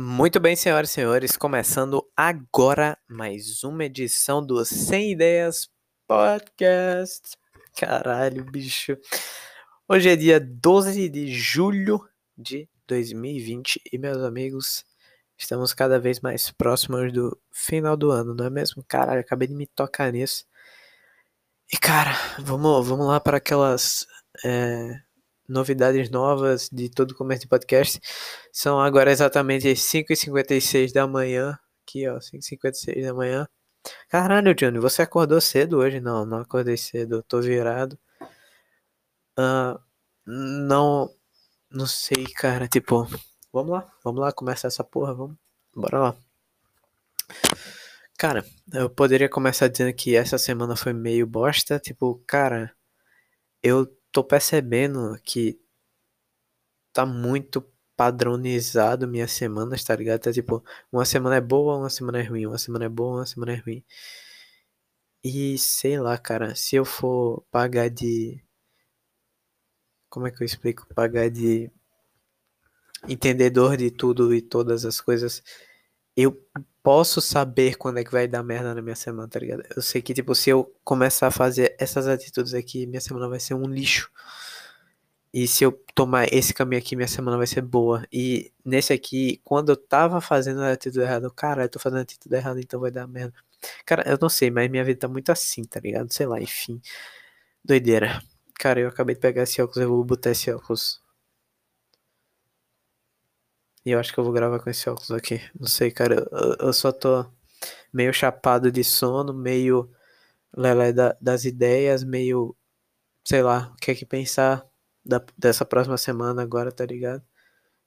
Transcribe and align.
Muito 0.00 0.38
bem, 0.38 0.54
senhoras 0.54 0.90
e 0.90 0.92
senhores, 0.92 1.36
começando 1.36 2.08
agora 2.16 2.96
mais 3.08 3.64
uma 3.64 3.84
edição 3.84 4.40
do 4.46 4.64
Sem 4.64 5.10
Ideias 5.10 5.68
Podcast. 6.06 7.36
Caralho, 7.76 8.44
bicho. 8.44 8.96
Hoje 9.88 10.08
é 10.08 10.14
dia 10.14 10.38
12 10.38 11.08
de 11.08 11.26
julho 11.34 12.08
de 12.36 12.68
2020 12.86 13.80
e, 13.92 13.98
meus 13.98 14.18
amigos, 14.18 14.84
estamos 15.36 15.74
cada 15.74 15.98
vez 15.98 16.20
mais 16.20 16.48
próximos 16.48 17.12
do 17.12 17.36
final 17.50 17.96
do 17.96 18.12
ano, 18.12 18.36
não 18.36 18.44
é 18.44 18.50
mesmo? 18.50 18.84
Caralho, 18.86 19.18
acabei 19.18 19.48
de 19.48 19.54
me 19.56 19.66
tocar 19.66 20.12
nisso. 20.12 20.46
E, 21.72 21.76
cara, 21.76 22.12
vamos, 22.38 22.86
vamos 22.86 23.04
lá 23.04 23.18
para 23.18 23.38
aquelas. 23.38 24.06
É 24.44 25.07
novidades 25.48 26.10
novas 26.10 26.68
de 26.70 26.88
todo 26.88 27.14
começo 27.14 27.42
de 27.42 27.48
podcast. 27.48 28.00
São 28.52 28.80
agora 28.80 29.10
exatamente 29.10 29.68
5h56 29.68 30.92
da 30.92 31.06
manhã. 31.06 31.58
Aqui, 31.82 32.06
ó, 32.08 32.18
5h56 32.18 33.02
da 33.02 33.14
manhã. 33.14 33.48
Caralho, 34.08 34.54
Johnny, 34.54 34.78
você 34.78 35.02
acordou 35.02 35.40
cedo 35.40 35.78
hoje? 35.78 36.00
Não, 36.00 36.26
não 36.26 36.38
acordei 36.40 36.76
cedo, 36.76 37.22
tô 37.22 37.40
virado. 37.40 37.98
Uh, 39.38 39.78
não, 40.26 41.10
não 41.70 41.86
sei, 41.86 42.24
cara, 42.36 42.68
tipo, 42.68 43.06
vamos 43.52 43.70
lá, 43.72 43.90
vamos 44.04 44.20
lá 44.20 44.32
começar 44.32 44.68
essa 44.68 44.84
porra, 44.84 45.14
vamos, 45.14 45.36
bora 45.74 45.98
lá. 45.98 46.16
Cara, 48.18 48.44
eu 48.74 48.90
poderia 48.90 49.28
começar 49.28 49.68
dizendo 49.68 49.94
que 49.94 50.16
essa 50.16 50.38
semana 50.38 50.74
foi 50.76 50.92
meio 50.92 51.26
bosta, 51.26 51.78
tipo, 51.78 52.20
cara, 52.26 52.74
eu 53.62 53.86
tô 54.18 54.24
percebendo 54.24 55.16
que 55.22 55.60
tá 56.92 57.06
muito 57.06 57.64
padronizado 57.96 59.06
minhas 59.06 59.30
semanas, 59.30 59.84
tá 59.84 59.94
ligado? 59.94 60.20
Tá 60.22 60.32
tipo, 60.32 60.64
uma 60.90 61.04
semana 61.04 61.36
é 61.36 61.40
boa, 61.40 61.76
uma 61.76 61.90
semana 61.90 62.18
é 62.18 62.22
ruim, 62.22 62.46
uma 62.46 62.58
semana 62.58 62.86
é 62.86 62.88
boa, 62.88 63.18
uma 63.18 63.26
semana 63.26 63.52
é 63.52 63.56
ruim. 63.56 63.84
E 65.22 65.56
sei 65.58 66.00
lá, 66.00 66.18
cara, 66.18 66.54
se 66.56 66.74
eu 66.74 66.84
for 66.84 67.42
pagar 67.50 67.88
de. 67.88 68.42
Como 70.10 70.26
é 70.26 70.30
que 70.32 70.42
eu 70.42 70.46
explico? 70.46 70.86
Pagar 70.94 71.30
de 71.30 71.70
entendedor 73.08 73.76
de 73.76 73.90
tudo 73.90 74.34
e 74.34 74.42
todas 74.42 74.84
as 74.84 75.00
coisas, 75.00 75.42
eu 76.16 76.32
posso 76.82 77.20
saber 77.20 77.76
quando 77.76 77.98
é 77.98 78.04
que 78.04 78.12
vai 78.12 78.26
dar 78.28 78.42
merda 78.42 78.74
na 78.74 78.82
minha 78.82 78.96
semana, 78.96 79.28
tá 79.28 79.38
ligado? 79.38 79.62
Eu 79.74 79.82
sei 79.82 80.02
que, 80.02 80.14
tipo, 80.14 80.34
se 80.34 80.50
eu 80.50 80.72
começar 80.84 81.28
a 81.28 81.30
fazer 81.30 81.76
essas 81.78 82.06
atitudes 82.08 82.54
aqui, 82.54 82.86
minha 82.86 83.00
semana 83.00 83.28
vai 83.28 83.40
ser 83.40 83.54
um 83.54 83.66
lixo. 83.66 84.10
E 85.32 85.46
se 85.46 85.62
eu 85.64 85.72
tomar 85.94 86.32
esse 86.32 86.54
caminho 86.54 86.80
aqui, 86.80 86.96
minha 86.96 87.08
semana 87.08 87.36
vai 87.36 87.46
ser 87.46 87.60
boa. 87.60 88.06
E 88.12 88.50
nesse 88.64 88.92
aqui, 88.92 89.40
quando 89.44 89.70
eu 89.70 89.76
tava 89.76 90.20
fazendo 90.20 90.62
a 90.62 90.72
atitude 90.72 91.00
errada, 91.00 91.30
cara, 91.30 91.64
eu 91.64 91.68
tô 91.68 91.78
fazendo 91.78 91.98
a 91.98 92.02
atitude 92.02 92.34
errada, 92.34 92.60
então 92.60 92.80
vai 92.80 92.90
dar 92.90 93.06
merda. 93.06 93.34
Cara, 93.84 94.04
eu 94.08 94.18
não 94.20 94.28
sei, 94.28 94.50
mas 94.50 94.70
minha 94.70 94.84
vida 94.84 95.00
tá 95.00 95.08
muito 95.08 95.30
assim, 95.30 95.64
tá 95.64 95.80
ligado? 95.80 96.12
Sei 96.12 96.26
lá, 96.26 96.40
enfim. 96.40 96.80
Doideira. 97.64 98.22
Cara, 98.58 98.80
eu 98.80 98.88
acabei 98.88 99.14
de 99.14 99.20
pegar 99.20 99.42
esse 99.44 99.60
óculos, 99.62 99.78
eu 99.82 99.88
vou 99.88 100.04
botar 100.04 100.30
esse 100.30 100.50
óculos 100.50 101.00
e 103.88 103.92
eu 103.92 103.98
acho 103.98 104.12
que 104.12 104.20
eu 104.20 104.24
vou 104.24 104.34
gravar 104.34 104.60
com 104.60 104.68
esse 104.68 104.88
óculos 104.90 105.10
aqui. 105.12 105.40
Não 105.58 105.66
sei, 105.66 105.90
cara. 105.90 106.26
Eu, 106.30 106.66
eu 106.66 106.72
só 106.74 106.92
tô 106.92 107.24
meio 107.90 108.12
chapado 108.12 108.70
de 108.70 108.84
sono, 108.84 109.32
meio 109.32 109.90
lelé 110.54 110.92
da, 110.92 111.16
das 111.20 111.46
ideias, 111.46 112.04
meio. 112.04 112.54
Sei 113.24 113.42
lá, 113.42 113.72
o 113.74 113.76
que 113.76 113.92
é 113.92 113.94
que 113.94 114.04
pensar 114.04 114.66
da, 115.04 115.24
dessa 115.38 115.64
próxima 115.64 115.96
semana 115.96 116.42
agora, 116.42 116.70
tá 116.70 116.84
ligado? 116.84 117.22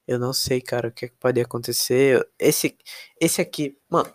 Eu 0.08 0.18
não 0.20 0.34
sei, 0.34 0.60
cara, 0.60 0.90
o 0.90 0.92
que, 0.92 1.06
é 1.06 1.10
que 1.10 1.16
pode 1.18 1.40
acontecer. 1.40 2.28
Esse, 2.40 2.76
esse 3.20 3.40
aqui, 3.40 3.78
mano. 3.88 4.12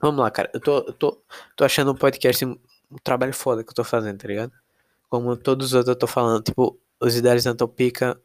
Vamos 0.00 0.20
lá, 0.20 0.30
cara. 0.30 0.50
Eu 0.52 0.60
tô, 0.60 0.78
eu 0.80 0.92
tô, 0.92 1.24
tô 1.56 1.64
achando 1.64 1.92
um 1.92 1.96
podcast 1.96 2.44
um, 2.44 2.58
um 2.90 2.96
trabalho 3.02 3.32
foda 3.32 3.64
que 3.64 3.70
eu 3.70 3.74
tô 3.74 3.84
fazendo, 3.84 4.18
tá 4.18 4.28
ligado? 4.28 4.52
Como 5.08 5.34
todos 5.36 5.68
os 5.68 5.74
outros 5.74 5.94
eu 5.94 5.98
tô 5.98 6.06
falando, 6.06 6.42
tipo, 6.44 6.78
os 7.00 7.16
Idealizando 7.16 7.66
Pica 7.68 8.20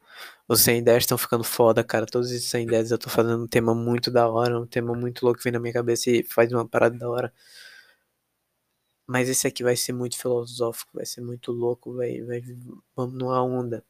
os 0.47 0.61
100 0.61 0.79
ideias 0.79 1.03
estão 1.03 1.17
ficando 1.17 1.43
foda, 1.43 1.83
cara. 1.83 2.05
Todos 2.05 2.31
esses 2.31 2.49
100 2.49 2.63
ideias 2.65 2.91
eu 2.91 2.97
tô 2.97 3.09
fazendo 3.09 3.43
um 3.43 3.47
tema 3.47 3.75
muito 3.75 4.11
da 4.11 4.27
hora, 4.27 4.59
um 4.59 4.65
tema 4.67 4.93
muito 4.95 5.23
louco 5.23 5.37
que 5.37 5.43
vem 5.43 5.53
na 5.53 5.59
minha 5.59 5.73
cabeça 5.73 6.09
e 6.09 6.23
faz 6.23 6.51
uma 6.51 6.67
parada 6.67 6.97
da 6.97 7.09
hora. 7.09 7.33
Mas 9.07 9.27
esse 9.29 9.47
aqui 9.47 9.63
vai 9.63 9.75
ser 9.75 9.93
muito 9.93 10.17
filosófico, 10.17 10.91
vai 10.93 11.05
ser 11.05 11.21
muito 11.21 11.51
louco, 11.51 11.95
vai, 11.95 12.21
vai, 12.21 12.41
vamos 12.95 13.15
numa 13.15 13.41
onda. 13.43 13.83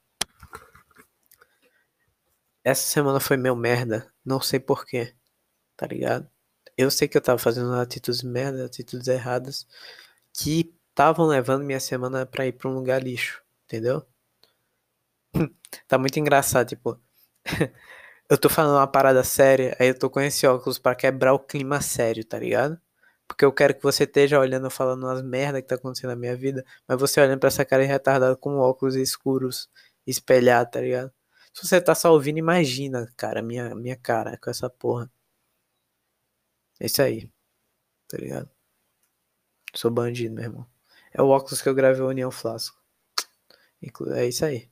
Essa 2.63 2.83
semana 2.83 3.19
foi 3.19 3.35
meu 3.37 3.55
merda, 3.55 4.11
não 4.23 4.39
sei 4.41 4.59
porquê, 4.59 5.13
tá 5.75 5.87
ligado? 5.87 6.29
Eu 6.77 6.91
sei 6.91 7.07
que 7.07 7.17
eu 7.17 7.21
tava 7.21 7.39
fazendo 7.39 7.73
atitudes 7.73 8.23
merda, 8.23 8.65
atitudes 8.65 9.07
erradas, 9.07 9.67
que 10.33 10.73
estavam 10.89 11.27
levando 11.27 11.63
minha 11.65 11.79
semana 11.79 12.25
pra 12.25 12.47
ir 12.47 12.53
pra 12.53 12.69
um 12.69 12.73
lugar 12.75 13.03
lixo, 13.03 13.43
entendeu? 13.65 14.05
tá 15.87 15.97
muito 15.97 16.19
engraçado, 16.19 16.67
tipo. 16.69 16.99
eu 18.29 18.37
tô 18.37 18.49
falando 18.49 18.77
uma 18.77 18.87
parada 18.87 19.23
séria, 19.23 19.75
aí 19.79 19.89
eu 19.89 19.97
tô 19.97 20.09
com 20.09 20.19
esse 20.21 20.45
óculos 20.47 20.79
para 20.79 20.95
quebrar 20.95 21.33
o 21.33 21.39
clima 21.39 21.81
sério, 21.81 22.23
tá 22.25 22.39
ligado? 22.39 22.79
Porque 23.27 23.45
eu 23.45 23.53
quero 23.53 23.75
que 23.75 23.83
você 23.83 24.05
esteja 24.05 24.39
olhando, 24.39 24.69
falando 24.71 25.03
umas 25.03 25.21
merda 25.21 25.61
que 25.61 25.67
tá 25.67 25.75
acontecendo 25.75 26.11
na 26.11 26.15
minha 26.15 26.35
vida, 26.35 26.65
mas 26.87 26.99
você 26.99 27.21
olhando 27.21 27.39
pra 27.39 27.47
essa 27.49 27.65
cara 27.65 27.83
retardada 27.83 28.35
com 28.35 28.57
óculos 28.57 28.95
escuros, 28.95 29.69
espelhado, 30.05 30.71
tá 30.71 30.81
ligado? 30.81 31.11
Se 31.53 31.67
você 31.67 31.81
tá 31.81 31.95
só 31.95 32.11
ouvindo, 32.13 32.39
imagina, 32.39 33.07
cara, 33.17 33.41
minha, 33.41 33.75
minha 33.75 33.95
cara 33.97 34.37
com 34.37 34.49
essa 34.49 34.69
porra. 34.69 35.11
É 36.79 36.85
isso 36.87 37.01
aí, 37.01 37.29
tá 38.07 38.17
ligado? 38.17 38.49
Sou 39.75 39.91
bandido, 39.91 40.35
meu 40.35 40.43
irmão. 40.43 40.67
É 41.13 41.21
o 41.21 41.29
óculos 41.29 41.61
que 41.61 41.69
eu 41.69 41.75
gravei 41.75 42.01
o 42.01 42.09
União 42.09 42.31
Flasco. 42.31 42.77
É 44.15 44.25
isso 44.27 44.45
aí. 44.45 44.69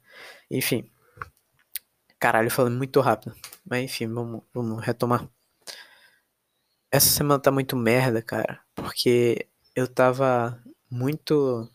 Enfim. 0.49 0.89
Caralho, 2.19 2.49
falei 2.49 2.73
muito 2.73 2.99
rápido. 3.01 3.35
Mas 3.65 3.83
enfim, 3.83 4.07
vamos, 4.07 4.41
vamos 4.53 4.83
retomar. 4.83 5.29
Essa 6.91 7.09
semana 7.09 7.39
tá 7.41 7.51
muito 7.51 7.75
merda, 7.75 8.21
cara. 8.21 8.61
Porque 8.75 9.47
eu 9.75 9.87
tava 9.87 10.61
muito 10.89 11.69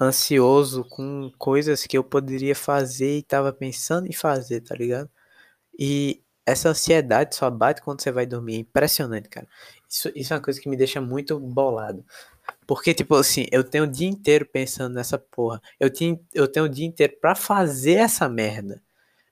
ansioso 0.00 0.84
com 0.84 1.30
coisas 1.38 1.86
que 1.86 1.96
eu 1.96 2.04
poderia 2.04 2.54
fazer 2.54 3.18
e 3.18 3.22
tava 3.22 3.52
pensando 3.52 4.06
em 4.06 4.12
fazer, 4.12 4.60
tá 4.60 4.74
ligado? 4.74 5.10
E 5.78 6.22
essa 6.46 6.70
ansiedade 6.70 7.36
só 7.36 7.50
bate 7.50 7.82
quando 7.82 8.02
você 8.02 8.12
vai 8.12 8.26
dormir. 8.26 8.56
É 8.56 8.58
impressionante, 8.60 9.28
cara. 9.28 9.48
Isso, 9.88 10.10
isso 10.14 10.32
é 10.32 10.36
uma 10.36 10.42
coisa 10.42 10.60
que 10.60 10.68
me 10.68 10.76
deixa 10.76 11.00
muito 11.00 11.38
bolado. 11.40 12.04
Porque, 12.66 12.94
tipo 12.94 13.14
assim, 13.14 13.46
eu 13.52 13.62
tenho 13.64 13.84
o 13.84 13.86
dia 13.86 14.08
inteiro 14.08 14.46
pensando 14.46 14.94
nessa 14.94 15.18
porra. 15.18 15.60
Eu, 15.78 15.92
tenho, 15.92 16.24
eu 16.34 16.48
tenho 16.48 16.66
o 16.66 16.68
dia 16.68 16.86
inteiro 16.86 17.16
pra 17.20 17.34
fazer 17.34 17.94
essa 17.94 18.28
merda. 18.28 18.82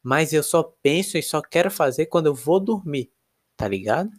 Mas 0.02 0.32
eu 0.32 0.42
só 0.42 0.62
penso 0.62 1.19
e 1.19 1.22
só 1.22 1.42
quero 1.42 1.70
fazer 1.70 2.06
quando 2.06 2.26
eu 2.26 2.34
vou 2.34 2.60
dormir. 2.60 3.10
Tá 3.56 3.69
ligado? 3.69 4.10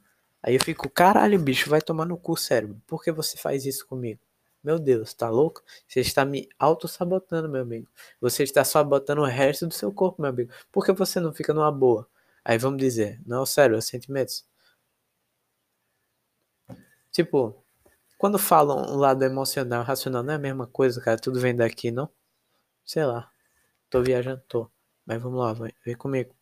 Aí 0.44 0.56
eu 0.56 0.64
fico, 0.64 0.90
caralho, 0.90 1.40
bicho, 1.40 1.70
vai 1.70 1.82
tomar 1.82 2.06
no 2.06 2.18
cu, 2.18 2.38
cérebro. 2.38 2.82
Por 2.88 3.04
que 3.04 3.12
você 3.12 3.38
faz 3.38 3.66
isso 3.66 3.88
comigo? 3.88 4.20
Meu 4.64 4.80
Deus, 4.80 5.14
tá 5.14 5.30
louco? 5.30 5.64
Você 5.88 6.02
está 6.02 6.26
me 6.26 6.50
auto-sabotando, 6.60 7.50
meu 7.50 7.62
amigo. 7.62 7.88
Você 8.22 8.44
está 8.44 8.64
sabotando 8.64 9.22
o 9.22 9.26
resto 9.26 9.68
do 9.68 9.74
seu 9.74 9.92
corpo, 9.94 10.22
meu 10.22 10.30
amigo. 10.30 10.52
Por 10.72 10.86
que 10.86 10.92
você 10.92 11.20
não 11.20 11.34
fica 11.34 11.54
numa 11.54 11.72
boa? 11.72 12.08
Aí 12.44 12.58
vamos 12.58 12.80
dizer, 12.80 13.22
não, 13.26 13.46
sério, 13.46 13.76
é 13.78 13.82
sentimentos. 13.82 14.46
Tipo, 17.12 17.65
quando 18.26 18.40
falam 18.40 18.92
o 18.92 18.98
lado 18.98 19.24
emocional 19.24 19.84
racional, 19.84 20.24
não 20.24 20.34
é 20.34 20.36
a 20.36 20.40
mesma 20.40 20.66
coisa, 20.66 21.00
cara. 21.00 21.16
Tudo 21.16 21.40
vem 21.40 21.56
daqui, 21.56 21.92
não? 21.92 22.10
Sei 22.84 23.06
lá. 23.06 23.30
Tô 23.88 24.02
viajando, 24.02 24.42
tô. 24.48 24.68
Mas 25.06 25.22
vamos 25.22 25.40
lá, 25.40 25.54
vai. 25.54 25.72
Vem 25.86 25.96
comigo. 25.96 26.36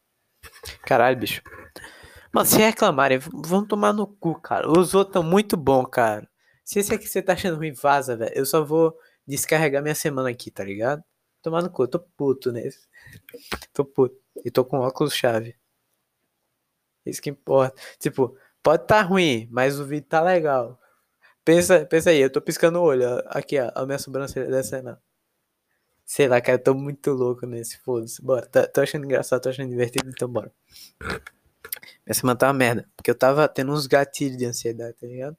Caralho, 0.87 1.19
bicho. 1.19 1.41
Mano, 2.31 2.47
se 2.47 2.57
reclamarem, 2.57 3.19
vão 3.19 3.67
tomar 3.67 3.91
no 3.91 4.07
cu, 4.07 4.39
cara. 4.39 4.71
Os 4.71 4.93
outros 4.93 5.09
estão 5.09 5.23
muito 5.23 5.57
bons, 5.57 5.87
cara. 5.87 6.25
Se 6.63 6.79
esse 6.79 6.93
aqui 6.93 7.05
você 7.05 7.21
tá 7.21 7.33
achando 7.33 7.57
ruim, 7.57 7.73
vaza, 7.73 8.15
velho. 8.15 8.31
Eu 8.33 8.45
só 8.45 8.63
vou 8.63 8.97
descarregar 9.27 9.83
minha 9.83 9.93
semana 9.93 10.29
aqui, 10.29 10.49
tá 10.49 10.63
ligado? 10.63 11.03
Tomar 11.41 11.63
no 11.63 11.69
cu, 11.69 11.83
eu 11.83 11.89
tô 11.89 11.99
puto 11.99 12.49
nesse. 12.53 12.87
tô 13.73 13.83
puto. 13.83 14.15
E 14.45 14.49
tô 14.49 14.63
com 14.63 14.79
óculos 14.79 15.13
chave. 15.13 15.53
Isso 17.05 17.21
que 17.21 17.29
importa. 17.29 17.75
Tipo, 17.99 18.37
pode 18.63 18.87
tá 18.87 19.01
ruim, 19.01 19.49
mas 19.51 19.81
o 19.81 19.85
vídeo 19.85 20.07
tá 20.07 20.21
legal. 20.21 20.79
Pensa, 21.45 21.85
pensa 21.85 22.09
aí, 22.09 22.19
eu 22.19 22.31
tô 22.31 22.41
piscando 22.41 22.79
o 22.79 22.83
olho. 22.83 23.05
Aqui, 23.27 23.59
ó, 23.59 23.71
a 23.75 23.85
minha 23.85 23.99
sobrancelha 23.99 24.49
descendo. 24.49 24.97
Sei 26.05 26.27
lá, 26.27 26.39
cara, 26.41 26.57
eu 26.57 26.63
tô 26.63 26.73
muito 26.73 27.11
louco 27.11 27.45
nesse, 27.45 27.77
foda-se. 27.79 28.21
Bora, 28.21 28.45
tá, 28.45 28.67
tô 28.67 28.81
achando 28.81 29.05
engraçado, 29.05 29.41
tô 29.41 29.49
achando 29.49 29.69
divertido, 29.69 30.09
então 30.09 30.27
bora. 30.27 30.51
Minha 32.05 32.13
semana 32.13 32.37
tá 32.37 32.47
uma 32.47 32.53
merda, 32.53 32.89
porque 32.95 33.09
eu 33.09 33.15
tava 33.15 33.47
tendo 33.47 33.71
uns 33.71 33.87
gatilhos 33.87 34.37
de 34.37 34.45
ansiedade, 34.45 34.95
tá 34.97 35.07
ligado? 35.07 35.37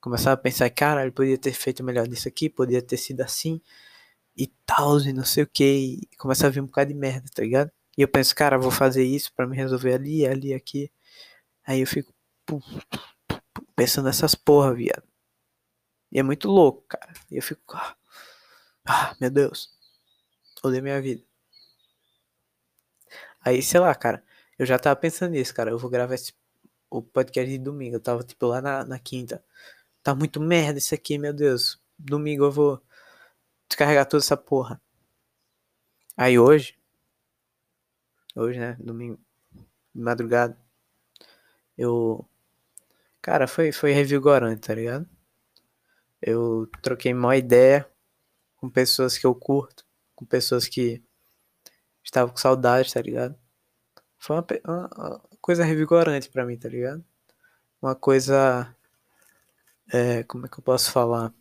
Começava 0.00 0.34
a 0.34 0.36
pensar, 0.36 0.70
cara, 0.70 1.02
ele 1.02 1.12
podia 1.12 1.38
ter 1.38 1.52
feito 1.52 1.84
melhor 1.84 2.08
nisso 2.08 2.28
aqui, 2.28 2.48
podia 2.48 2.82
ter 2.82 2.96
sido 2.96 3.20
assim, 3.22 3.60
e 4.36 4.46
tal, 4.66 5.00
e 5.00 5.12
não 5.12 5.24
sei 5.24 5.44
o 5.44 5.46
que, 5.46 5.98
e 6.12 6.16
começa 6.16 6.46
a 6.46 6.50
vir 6.50 6.60
um 6.62 6.66
bocado 6.66 6.92
de 6.92 6.98
merda, 6.98 7.26
tá 7.34 7.42
ligado? 7.42 7.70
E 7.98 8.02
eu 8.02 8.08
penso, 8.08 8.34
cara, 8.34 8.58
vou 8.58 8.70
fazer 8.70 9.04
isso 9.04 9.32
para 9.34 9.46
me 9.46 9.56
resolver 9.56 9.94
ali, 9.94 10.26
ali, 10.26 10.54
aqui. 10.54 10.90
Aí 11.66 11.80
eu 11.80 11.86
fico 11.86 12.14
pensando 13.76 14.06
nessas 14.06 14.34
porra, 14.34 14.74
viado. 14.74 15.09
E 16.12 16.18
é 16.18 16.22
muito 16.22 16.48
louco, 16.48 16.84
cara. 16.88 17.12
E 17.30 17.36
eu 17.36 17.42
fico, 17.42 17.62
ah, 17.76 17.96
ah 18.86 19.16
meu 19.20 19.30
Deus. 19.30 19.70
Odeio 20.62 20.82
minha 20.82 21.00
vida. 21.00 21.22
Aí, 23.40 23.62
sei 23.62 23.80
lá, 23.80 23.94
cara, 23.94 24.22
eu 24.58 24.66
já 24.66 24.78
tava 24.78 24.96
pensando 24.96 25.32
nisso, 25.32 25.54
cara. 25.54 25.70
Eu 25.70 25.78
vou 25.78 25.90
gravar 25.90 26.14
esse, 26.14 26.34
o 26.90 27.02
podcast 27.02 27.50
de 27.50 27.58
domingo. 27.58 27.96
Eu 27.96 28.00
tava, 28.00 28.22
tipo, 28.24 28.46
lá 28.46 28.60
na, 28.60 28.84
na 28.84 28.98
quinta. 28.98 29.42
Tá 30.02 30.14
muito 30.14 30.40
merda 30.40 30.78
isso 30.78 30.94
aqui, 30.94 31.18
meu 31.18 31.32
Deus. 31.32 31.80
Domingo 31.98 32.44
eu 32.44 32.52
vou 32.52 32.82
descarregar 33.68 34.06
toda 34.06 34.22
essa 34.22 34.36
porra. 34.36 34.80
Aí 36.16 36.38
hoje, 36.38 36.78
hoje, 38.36 38.58
né, 38.58 38.76
domingo, 38.80 39.18
de 39.94 40.02
madrugada, 40.02 40.58
eu, 41.78 42.28
cara, 43.22 43.46
foi, 43.46 43.72
foi 43.72 43.92
revigorante, 43.92 44.66
tá 44.66 44.74
ligado? 44.74 45.08
Eu 46.22 46.68
troquei 46.82 47.12
uma 47.12 47.36
ideia 47.36 47.88
com 48.56 48.68
pessoas 48.68 49.16
que 49.16 49.26
eu 49.26 49.34
curto, 49.34 49.84
com 50.14 50.24
pessoas 50.26 50.68
que 50.68 51.02
estavam 52.04 52.30
com 52.30 52.36
saudade, 52.36 52.92
tá 52.92 53.00
ligado? 53.00 53.38
Foi 54.18 54.36
uma, 54.36 54.46
uma 54.66 55.20
coisa 55.40 55.64
revigorante 55.64 56.28
para 56.28 56.44
mim, 56.44 56.58
tá 56.58 56.68
ligado? 56.68 57.04
Uma 57.80 57.94
coisa, 57.94 58.74
é, 59.92 60.22
como 60.24 60.46
é 60.46 60.48
que 60.48 60.58
eu 60.58 60.62
posso 60.62 60.92
falar? 60.92 61.32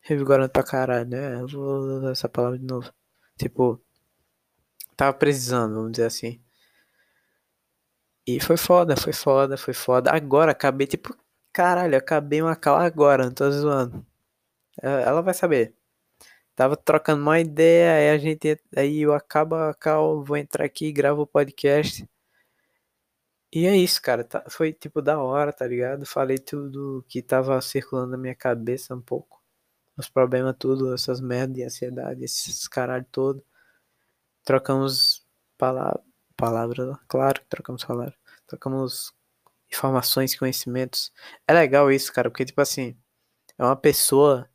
Revigorante 0.00 0.52
pra 0.52 0.62
caralho, 0.62 1.08
né? 1.08 1.40
Eu 1.42 1.48
vou 1.48 1.78
usar 1.98 2.10
essa 2.12 2.28
palavra 2.28 2.58
de 2.58 2.64
novo. 2.64 2.90
Tipo, 3.36 3.80
tava 4.96 5.12
precisando, 5.12 5.74
vamos 5.74 5.92
dizer 5.92 6.06
assim. 6.06 6.42
E 8.26 8.40
foi 8.40 8.56
foda, 8.56 8.96
foi 8.96 9.12
foda, 9.12 9.56
foi 9.56 9.74
foda. 9.74 10.10
Agora 10.10 10.52
acabei, 10.52 10.86
tipo, 10.86 11.16
caralho, 11.52 11.96
acabei 11.96 12.42
uma 12.42 12.56
cal 12.56 12.76
agora, 12.76 13.24
não 13.24 13.32
tô 13.34 13.50
zoando. 13.50 14.06
Ela 14.82 15.22
vai 15.22 15.34
saber. 15.34 15.74
Tava 16.56 16.76
trocando 16.76 17.22
uma 17.22 17.40
ideia, 17.40 17.94
aí 17.96 18.10
a 18.10 18.18
gente. 18.18 18.60
Aí 18.76 19.00
eu 19.02 19.14
acabo 19.14 19.54
a 19.56 19.74
cal, 19.74 20.24
vou 20.24 20.36
entrar 20.36 20.64
aqui, 20.64 20.92
gravo 20.92 21.22
o 21.22 21.26
podcast. 21.26 22.08
E 23.52 23.66
é 23.66 23.76
isso, 23.76 24.00
cara. 24.02 24.24
Tá, 24.24 24.44
foi 24.48 24.72
tipo 24.72 25.00
da 25.02 25.20
hora, 25.20 25.52
tá 25.52 25.66
ligado? 25.66 26.04
Falei 26.06 26.38
tudo 26.38 27.04
que 27.08 27.22
tava 27.22 27.60
circulando 27.60 28.12
na 28.12 28.18
minha 28.18 28.34
cabeça 28.34 28.94
um 28.94 29.00
pouco. 29.00 29.42
Os 29.96 30.08
problemas, 30.08 30.56
tudo, 30.58 30.94
essas 30.94 31.20
merdas 31.20 31.56
de 31.56 31.64
ansiedade, 31.64 32.24
esses 32.24 32.68
caralho 32.68 33.06
todo. 33.10 33.44
Trocamos 34.44 35.26
palavras 35.58 36.08
palavras, 36.38 36.96
claro 37.08 37.40
que 37.40 37.48
trocamos 37.48 37.84
palavras, 37.84 38.14
trocamos 38.46 39.12
informações, 39.70 40.36
conhecimentos. 40.36 41.12
É 41.46 41.52
legal 41.52 41.90
isso, 41.90 42.12
cara, 42.12 42.30
porque 42.30 42.44
tipo 42.44 42.60
assim, 42.60 42.96
é 43.58 43.64
uma 43.64 43.76
pessoa 43.76 44.48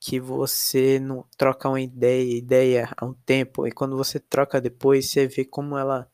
que 0.00 0.20
você 0.20 1.00
não 1.00 1.26
troca 1.36 1.68
uma 1.68 1.80
ideia, 1.80 2.36
ideia 2.36 2.90
há 2.96 3.06
um 3.06 3.14
tempo, 3.14 3.66
e 3.66 3.72
quando 3.72 3.96
você 3.96 4.20
troca 4.20 4.60
depois, 4.60 5.10
você 5.10 5.26
vê 5.26 5.44
como 5.44 5.78
ela 5.78 6.10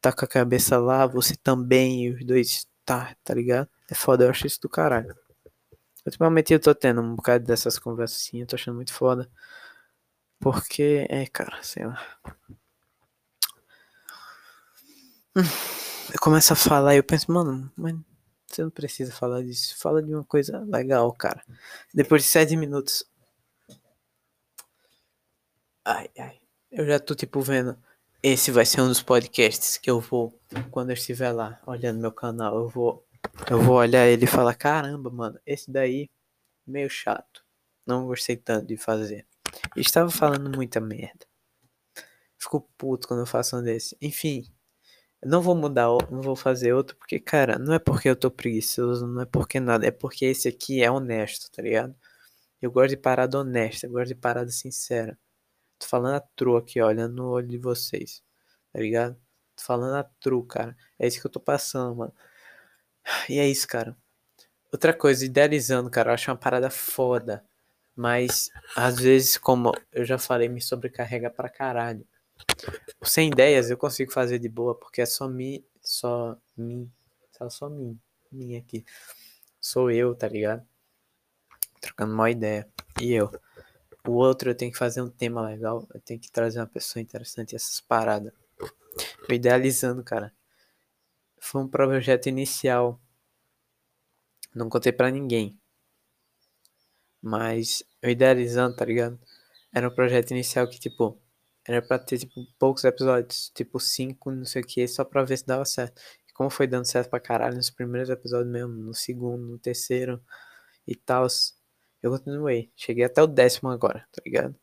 tá 0.00 0.12
com 0.12 0.24
a 0.24 0.28
cabeça 0.28 0.78
lá, 0.78 1.06
você 1.06 1.36
também, 1.36 2.06
e 2.06 2.10
os 2.10 2.24
dois 2.24 2.66
tá, 2.84 3.16
tá 3.24 3.34
ligado? 3.34 3.68
É 3.90 3.94
foda, 3.94 4.24
eu 4.24 4.30
acho 4.30 4.46
isso 4.46 4.60
do 4.60 4.68
caralho. 4.68 5.14
Ultimamente 6.04 6.52
eu 6.52 6.60
tô 6.60 6.74
tendo 6.74 7.00
um 7.02 7.14
bocado 7.14 7.44
dessas 7.44 7.78
conversas 7.78 8.18
assim, 8.18 8.40
eu 8.40 8.46
tô 8.46 8.56
achando 8.56 8.76
muito 8.76 8.92
foda. 8.92 9.30
Porque, 10.40 11.06
é, 11.10 11.26
cara, 11.26 11.62
sei 11.62 11.86
lá. 11.86 12.02
Eu 15.34 15.89
começo 16.18 16.52
a 16.52 16.56
falar 16.56 16.94
e 16.94 16.98
eu 16.98 17.04
penso, 17.04 17.30
mano, 17.32 17.70
mas 17.76 17.94
você 18.46 18.62
não 18.62 18.70
precisa 18.70 19.12
falar 19.12 19.42
disso. 19.42 19.76
Fala 19.78 20.02
de 20.02 20.12
uma 20.12 20.24
coisa 20.24 20.58
legal, 20.60 21.12
cara. 21.12 21.44
Depois 21.94 22.22
de 22.22 22.28
sete 22.28 22.56
minutos. 22.56 23.04
Ai, 25.84 26.10
ai. 26.18 26.40
Eu 26.70 26.86
já 26.86 26.98
tô, 26.98 27.14
tipo, 27.14 27.40
vendo. 27.40 27.76
Esse 28.22 28.50
vai 28.50 28.66
ser 28.66 28.80
um 28.80 28.88
dos 28.88 29.02
podcasts 29.02 29.76
que 29.78 29.90
eu 29.90 30.00
vou, 30.00 30.38
quando 30.70 30.90
eu 30.90 30.94
estiver 30.94 31.32
lá, 31.32 31.60
olhando 31.66 32.00
meu 32.00 32.12
canal, 32.12 32.56
eu 32.58 32.68
vou. 32.68 33.06
Eu 33.50 33.60
vou 33.60 33.76
olhar 33.76 34.06
ele 34.06 34.24
e 34.24 34.28
falar, 34.28 34.54
caramba, 34.54 35.10
mano, 35.10 35.38
esse 35.46 35.70
daí, 35.70 36.10
meio 36.66 36.90
chato. 36.90 37.44
Não 37.86 38.06
gostei 38.06 38.36
tanto 38.36 38.66
de 38.66 38.76
fazer. 38.76 39.26
Estava 39.76 40.10
falando 40.10 40.54
muita 40.54 40.80
merda. 40.80 41.26
Fico 42.38 42.60
puto 42.78 43.08
quando 43.08 43.20
eu 43.20 43.26
faço 43.26 43.56
um 43.56 43.62
desse. 43.62 43.96
Enfim. 44.00 44.44
Não 45.24 45.42
vou 45.42 45.54
mudar, 45.54 45.88
não 46.10 46.22
vou 46.22 46.34
fazer 46.34 46.72
outro, 46.72 46.96
porque, 46.96 47.20
cara, 47.20 47.58
não 47.58 47.74
é 47.74 47.78
porque 47.78 48.08
eu 48.08 48.16
tô 48.16 48.30
preguiçoso, 48.30 49.06
não 49.06 49.22
é 49.22 49.26
porque 49.26 49.60
nada, 49.60 49.86
é 49.86 49.90
porque 49.90 50.24
esse 50.24 50.48
aqui 50.48 50.82
é 50.82 50.90
honesto, 50.90 51.50
tá 51.50 51.60
ligado? 51.62 51.94
Eu 52.62 52.70
gosto 52.72 52.90
de 52.90 52.96
parada 52.96 53.38
honesta, 53.38 53.86
eu 53.86 53.90
gosto 53.92 54.08
de 54.08 54.14
parada 54.14 54.50
sincera. 54.50 55.18
Tô 55.78 55.86
falando 55.86 56.16
a 56.16 56.20
tru 56.20 56.56
aqui, 56.56 56.80
olhando 56.82 57.16
no 57.16 57.30
olho 57.30 57.48
de 57.48 57.58
vocês, 57.58 58.22
tá 58.72 58.80
ligado? 58.80 59.16
Tô 59.56 59.64
falando 59.64 59.96
a 59.96 60.04
tru, 60.04 60.44
cara. 60.44 60.76
É 60.98 61.06
isso 61.06 61.20
que 61.20 61.26
eu 61.26 61.30
tô 61.30 61.40
passando, 61.40 61.96
mano. 61.96 62.14
E 63.28 63.38
é 63.38 63.48
isso, 63.48 63.66
cara. 63.68 63.96
Outra 64.72 64.94
coisa, 64.94 65.24
idealizando, 65.24 65.90
cara, 65.90 66.10
eu 66.10 66.14
acho 66.14 66.30
uma 66.30 66.36
parada 66.36 66.70
foda. 66.70 67.44
Mas, 67.96 68.50
às 68.76 68.98
vezes, 69.00 69.36
como 69.38 69.72
eu 69.92 70.04
já 70.04 70.18
falei, 70.18 70.48
me 70.48 70.60
sobrecarrega 70.62 71.30
pra 71.30 71.48
caralho. 71.50 72.06
Sem 73.02 73.28
ideias 73.28 73.70
eu 73.70 73.76
consigo 73.76 74.12
fazer 74.12 74.38
de 74.38 74.48
boa, 74.48 74.74
porque 74.74 75.00
é 75.00 75.06
só 75.06 75.28
mim, 75.28 75.64
só 75.82 76.36
mim, 76.56 76.90
só, 77.32 77.48
só 77.48 77.68
mim, 77.68 77.98
mim 78.30 78.56
aqui. 78.56 78.84
Sou 79.60 79.90
eu, 79.90 80.14
tá 80.14 80.28
ligado? 80.28 80.66
Trocando 81.80 82.12
uma 82.14 82.30
ideia. 82.30 82.68
E 83.00 83.12
eu. 83.12 83.30
O 84.06 84.12
outro 84.12 84.50
eu 84.50 84.54
tenho 84.54 84.72
que 84.72 84.78
fazer 84.78 85.02
um 85.02 85.10
tema 85.10 85.42
legal, 85.42 85.86
eu 85.94 86.00
tenho 86.00 86.18
que 86.20 86.30
trazer 86.30 86.58
uma 86.58 86.66
pessoa 86.66 87.02
interessante, 87.02 87.54
essas 87.54 87.80
paradas. 87.80 88.32
Eu 89.28 89.34
idealizando, 89.34 90.02
cara. 90.02 90.32
Foi 91.38 91.62
um 91.62 91.68
projeto 91.68 92.28
inicial. 92.28 93.00
Não 94.54 94.68
contei 94.68 94.92
para 94.92 95.10
ninguém. 95.10 95.58
Mas 97.22 97.82
eu 98.02 98.10
idealizando, 98.10 98.76
tá 98.76 98.84
ligado? 98.84 99.18
Era 99.72 99.88
um 99.88 99.94
projeto 99.94 100.30
inicial 100.32 100.66
que, 100.68 100.78
tipo, 100.78 101.18
era 101.70 101.82
pra 101.86 101.98
ter, 101.98 102.18
tipo, 102.18 102.46
poucos 102.58 102.84
episódios, 102.84 103.50
tipo, 103.54 103.78
cinco, 103.80 104.30
não 104.30 104.44
sei 104.44 104.62
o 104.62 104.66
que, 104.66 104.86
só 104.88 105.04
pra 105.04 105.24
ver 105.24 105.38
se 105.38 105.46
dava 105.46 105.64
certo. 105.64 106.00
E 106.28 106.32
como 106.32 106.50
foi 106.50 106.66
dando 106.66 106.86
certo 106.86 107.10
pra 107.10 107.20
caralho 107.20 107.56
nos 107.56 107.70
primeiros 107.70 108.10
episódios 108.10 108.50
mesmo, 108.52 108.74
no 108.74 108.94
segundo, 108.94 109.44
no 109.46 109.58
terceiro 109.58 110.22
e 110.86 110.96
tal, 110.96 111.26
eu 112.02 112.10
continuei. 112.12 112.72
Cheguei 112.76 113.04
até 113.04 113.22
o 113.22 113.26
décimo 113.26 113.70
agora, 113.70 114.06
tá 114.12 114.22
ligado? 114.24 114.56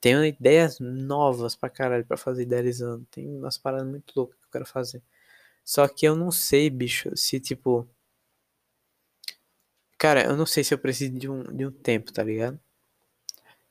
Tenho 0.00 0.24
ideias 0.24 0.78
novas 0.80 1.56
pra 1.56 1.70
caralho 1.70 2.06
pra 2.06 2.16
fazer 2.16 2.42
idealizando. 2.44 3.06
Tem 3.10 3.28
umas 3.28 3.58
paradas 3.58 3.88
muito 3.88 4.12
loucas 4.16 4.38
que 4.38 4.46
eu 4.46 4.50
quero 4.52 4.66
fazer. 4.66 5.02
Só 5.64 5.88
que 5.88 6.06
eu 6.06 6.16
não 6.16 6.30
sei, 6.30 6.70
bicho, 6.70 7.16
se 7.16 7.40
tipo. 7.40 7.88
Cara, 9.98 10.24
eu 10.24 10.36
não 10.36 10.46
sei 10.46 10.64
se 10.64 10.72
eu 10.74 10.78
preciso 10.78 11.12
de 11.18 11.28
um, 11.28 11.42
de 11.44 11.66
um 11.66 11.70
tempo, 11.72 12.12
tá 12.12 12.22
ligado? 12.22 12.58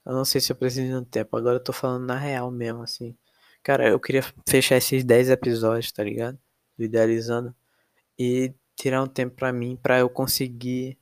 Eu 0.08 0.14
não 0.14 0.24
sei 0.26 0.40
se 0.40 0.52
eu 0.52 0.56
preciso 0.56 1.02
de 1.02 1.06
tempo. 1.08 1.36
Agora 1.36 1.58
eu 1.58 1.64
tô 1.64 1.74
falando 1.74 2.06
na 2.06 2.18
real 2.18 2.50
mesmo, 2.50 2.82
assim. 2.82 3.16
Cara, 3.62 3.90
eu 3.90 4.00
queria 4.00 4.24
fechar 4.48 4.78
esses 4.78 5.04
10 5.04 5.30
episódios, 5.30 5.92
tá 5.92 6.02
ligado? 6.04 6.40
Do 6.78 6.86
Idealizando. 6.86 7.54
E 8.20 8.54
tirar 8.76 9.04
um 9.04 9.08
tempo 9.08 9.36
pra 9.36 9.54
mim, 9.54 9.78
pra 9.78 10.00
eu 10.00 10.10
conseguir 10.10 10.98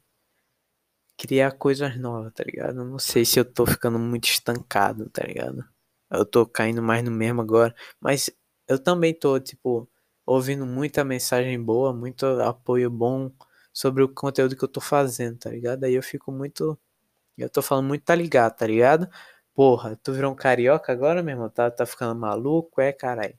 criar 1.17 1.51
coisas 1.51 1.97
novas, 1.97 2.33
tá 2.33 2.43
ligado? 2.43 2.79
Eu 2.81 2.85
não 2.85 2.99
sei 2.99 3.25
se 3.25 3.39
eu 3.39 3.45
tô 3.45 3.65
ficando 3.65 3.99
muito 3.99 4.25
estancado, 4.25 5.09
tá 5.09 5.23
ligado? 5.23 5.63
Eu 6.11 6.25
tô 6.25 6.45
caindo 6.45 6.81
mais 6.81 7.03
no 7.03 7.11
mesmo 7.11 7.41
agora. 7.41 7.75
Mas 7.99 8.29
eu 8.67 8.79
também 8.79 9.13
tô, 9.13 9.39
tipo, 9.39 9.87
ouvindo 10.25 10.65
muita 10.65 11.03
mensagem 11.03 11.61
boa, 11.61 11.93
muito 11.93 12.25
apoio 12.41 12.89
bom 12.89 13.31
sobre 13.71 14.03
o 14.03 14.09
conteúdo 14.09 14.55
que 14.55 14.63
eu 14.63 14.67
tô 14.67 14.81
fazendo, 14.81 15.37
tá 15.37 15.51
ligado? 15.51 15.83
Aí 15.83 15.93
eu 15.93 16.03
fico 16.03 16.31
muito 16.31 16.77
eu 17.43 17.49
tô 17.49 17.61
falando 17.61 17.87
muito 17.87 18.03
tá 18.03 18.15
ligado, 18.15 18.55
tá 18.55 18.67
ligado? 18.67 19.09
Porra, 19.53 19.95
tu 19.97 20.13
virou 20.13 20.31
um 20.33 20.35
carioca 20.35 20.91
agora, 20.91 21.23
meu 21.23 21.33
irmão? 21.33 21.49
Tá, 21.49 21.71
tá 21.71 21.85
ficando 21.85 22.19
maluco? 22.19 22.81
É, 22.81 22.91
caralho. 22.91 23.37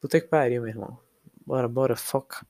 Puta 0.00 0.20
que 0.20 0.26
pariu, 0.28 0.62
meu 0.62 0.70
irmão. 0.70 0.98
Bora, 1.46 1.68
bora, 1.68 1.96
foca. 1.96 2.46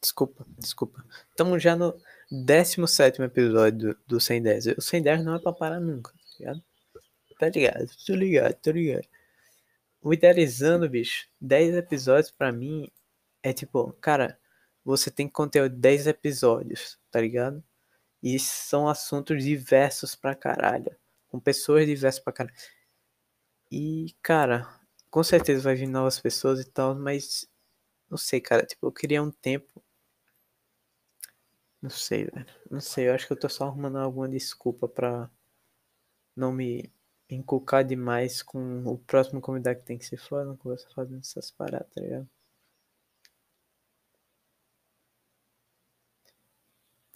Desculpa, 0.00 0.44
desculpa. 0.58 1.04
Tamo 1.36 1.58
já 1.58 1.76
no 1.76 1.96
17 2.30 3.22
episódio 3.22 3.94
do, 3.94 3.98
do 4.06 4.20
110. 4.20 4.78
O 4.78 4.80
110 4.80 5.24
não 5.24 5.36
é 5.36 5.38
pra 5.38 5.52
parar 5.52 5.80
nunca, 5.80 6.12
tá 6.12 6.18
ligado? 6.38 6.64
Tá 7.38 7.48
ligado, 7.48 7.90
tô 8.06 8.14
ligado, 8.14 8.54
tô 8.54 8.70
ligado. 8.70 9.08
O 10.00 10.12
Idealizando, 10.14 10.88
bicho, 10.88 11.28
10 11.40 11.76
episódios 11.76 12.30
pra 12.30 12.52
mim 12.52 12.90
é 13.42 13.52
tipo, 13.52 13.92
cara, 14.00 14.38
você 14.84 15.10
tem 15.10 15.28
conteúdo 15.28 15.74
de 15.74 15.80
10 15.80 16.06
episódios, 16.06 16.98
tá 17.10 17.20
ligado? 17.20 17.62
E 18.22 18.38
são 18.38 18.88
assuntos 18.88 19.42
diversos 19.44 20.14
pra 20.14 20.34
caralho. 20.34 20.94
Com 21.28 21.38
pessoas 21.40 21.86
diversas 21.86 22.22
pra 22.22 22.32
caralho. 22.32 22.56
E, 23.70 24.14
cara, 24.22 24.68
com 25.10 25.22
certeza 25.22 25.62
vai 25.62 25.74
vir 25.74 25.86
novas 25.88 26.18
pessoas 26.20 26.60
e 26.60 26.64
tal, 26.64 26.94
mas 26.94 27.48
não 28.10 28.18
sei, 28.18 28.40
cara, 28.40 28.66
tipo, 28.66 28.86
eu 28.86 28.92
queria 28.92 29.22
um 29.22 29.30
tempo. 29.30 29.82
Não 31.80 31.88
sei, 31.90 32.24
velho. 32.26 32.46
Não 32.70 32.80
sei, 32.80 33.08
eu 33.08 33.14
acho 33.14 33.26
que 33.26 33.32
eu 33.32 33.38
tô 33.38 33.48
só 33.48 33.64
arrumando 33.64 33.96
alguma 33.98 34.28
desculpa 34.28 34.86
pra 34.88 35.30
não 36.36 36.52
me 36.52 36.92
inculcar 37.28 37.84
demais 37.84 38.42
com 38.42 38.84
o 38.86 38.98
próximo 38.98 39.40
convidado 39.40 39.80
que 39.80 39.84
tem 39.86 39.98
que 39.98 40.06
ser 40.06 40.18
foda, 40.18 40.44
não 40.44 40.56
começa 40.56 40.88
fazendo 40.94 41.18
essas 41.20 41.50
paradas, 41.50 41.88
tá 41.92 42.00
ligado? 42.00 42.28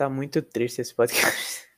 Tá 0.00 0.08
muito 0.08 0.40
triste 0.40 0.80
esse 0.80 0.94
podcast. 0.94 1.68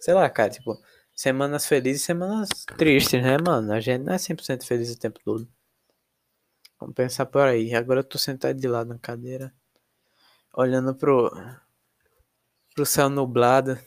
Sei 0.00 0.12
lá, 0.12 0.28
cara, 0.28 0.50
tipo, 0.50 0.76
semanas 1.14 1.66
felizes 1.66 2.02
e 2.02 2.04
semanas 2.04 2.48
tristes, 2.76 3.22
né, 3.22 3.36
mano? 3.38 3.72
A 3.72 3.78
gente 3.78 4.02
não 4.02 4.12
é 4.12 4.16
100% 4.16 4.64
feliz 4.64 4.90
o 4.90 4.98
tempo 4.98 5.20
todo. 5.24 5.48
Vamos 6.80 6.96
pensar 6.96 7.26
por 7.26 7.42
aí. 7.42 7.72
Agora 7.76 8.00
eu 8.00 8.04
tô 8.04 8.18
sentado 8.18 8.58
de 8.58 8.66
lado 8.66 8.88
na 8.88 8.98
cadeira, 8.98 9.54
olhando 10.52 10.92
pro, 10.96 11.30
pro 12.74 12.84
céu 12.84 13.08
nublado. 13.08 13.78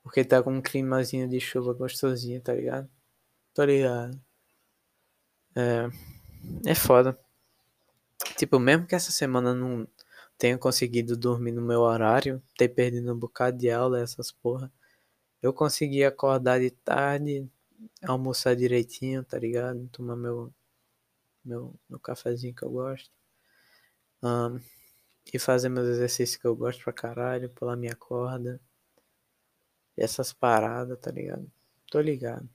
Porque 0.00 0.24
tá 0.24 0.40
com 0.44 0.52
um 0.52 0.62
climazinho 0.62 1.28
de 1.28 1.40
chuva 1.40 1.74
gostosinho, 1.74 2.40
tá 2.40 2.54
ligado? 2.54 2.88
Tô 3.52 3.64
ligado. 3.64 4.16
É, 5.56 5.90
é 6.70 6.74
foda. 6.76 7.18
Tipo, 8.36 8.60
mesmo 8.60 8.86
que 8.86 8.94
essa 8.94 9.10
semana 9.10 9.52
não 9.52 9.88
tenha 10.38 10.58
conseguido 10.58 11.16
dormir 11.16 11.52
no 11.52 11.62
meu 11.62 11.80
horário, 11.80 12.42
ter 12.56 12.68
perdido 12.68 13.12
um 13.12 13.18
bocado 13.18 13.58
de 13.58 13.70
aula, 13.70 14.00
essas 14.00 14.30
porra, 14.30 14.72
eu 15.42 15.52
consegui 15.52 16.04
acordar 16.04 16.60
de 16.60 16.70
tarde, 16.70 17.48
almoçar 18.02 18.56
direitinho, 18.56 19.24
tá 19.24 19.38
ligado? 19.38 19.88
Tomar 19.88 20.16
meu, 20.16 20.52
meu, 21.44 21.74
meu 21.88 22.00
cafezinho 22.00 22.54
que 22.54 22.62
eu 22.64 22.70
gosto. 22.70 23.10
Um, 24.22 24.60
e 25.32 25.38
fazer 25.38 25.68
meus 25.68 25.88
exercícios 25.88 26.36
que 26.36 26.46
eu 26.46 26.56
gosto 26.56 26.82
pra 26.84 26.92
caralho, 26.92 27.50
pular 27.50 27.76
minha 27.76 27.94
corda. 27.96 28.60
E 29.96 30.02
essas 30.02 30.32
paradas, 30.32 30.98
tá 31.00 31.10
ligado? 31.10 31.50
Tô 31.90 32.00
ligado. 32.00 32.48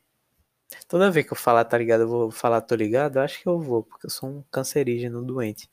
Toda 0.88 1.12
vez 1.12 1.26
que 1.26 1.34
eu 1.34 1.38
falar, 1.38 1.66
tá 1.66 1.78
ligado, 1.78 2.02
eu 2.02 2.08
vou 2.08 2.32
falar 2.32 2.62
tô 2.62 2.76
ligado, 2.76 3.18
eu 3.18 3.24
acho 3.24 3.42
que 3.42 3.48
eu 3.48 3.60
vou, 3.60 3.84
porque 3.84 4.06
eu 4.08 4.10
sou 4.10 4.30
um 4.30 4.44
cancerígeno 4.52 5.24
doente. 5.24 5.70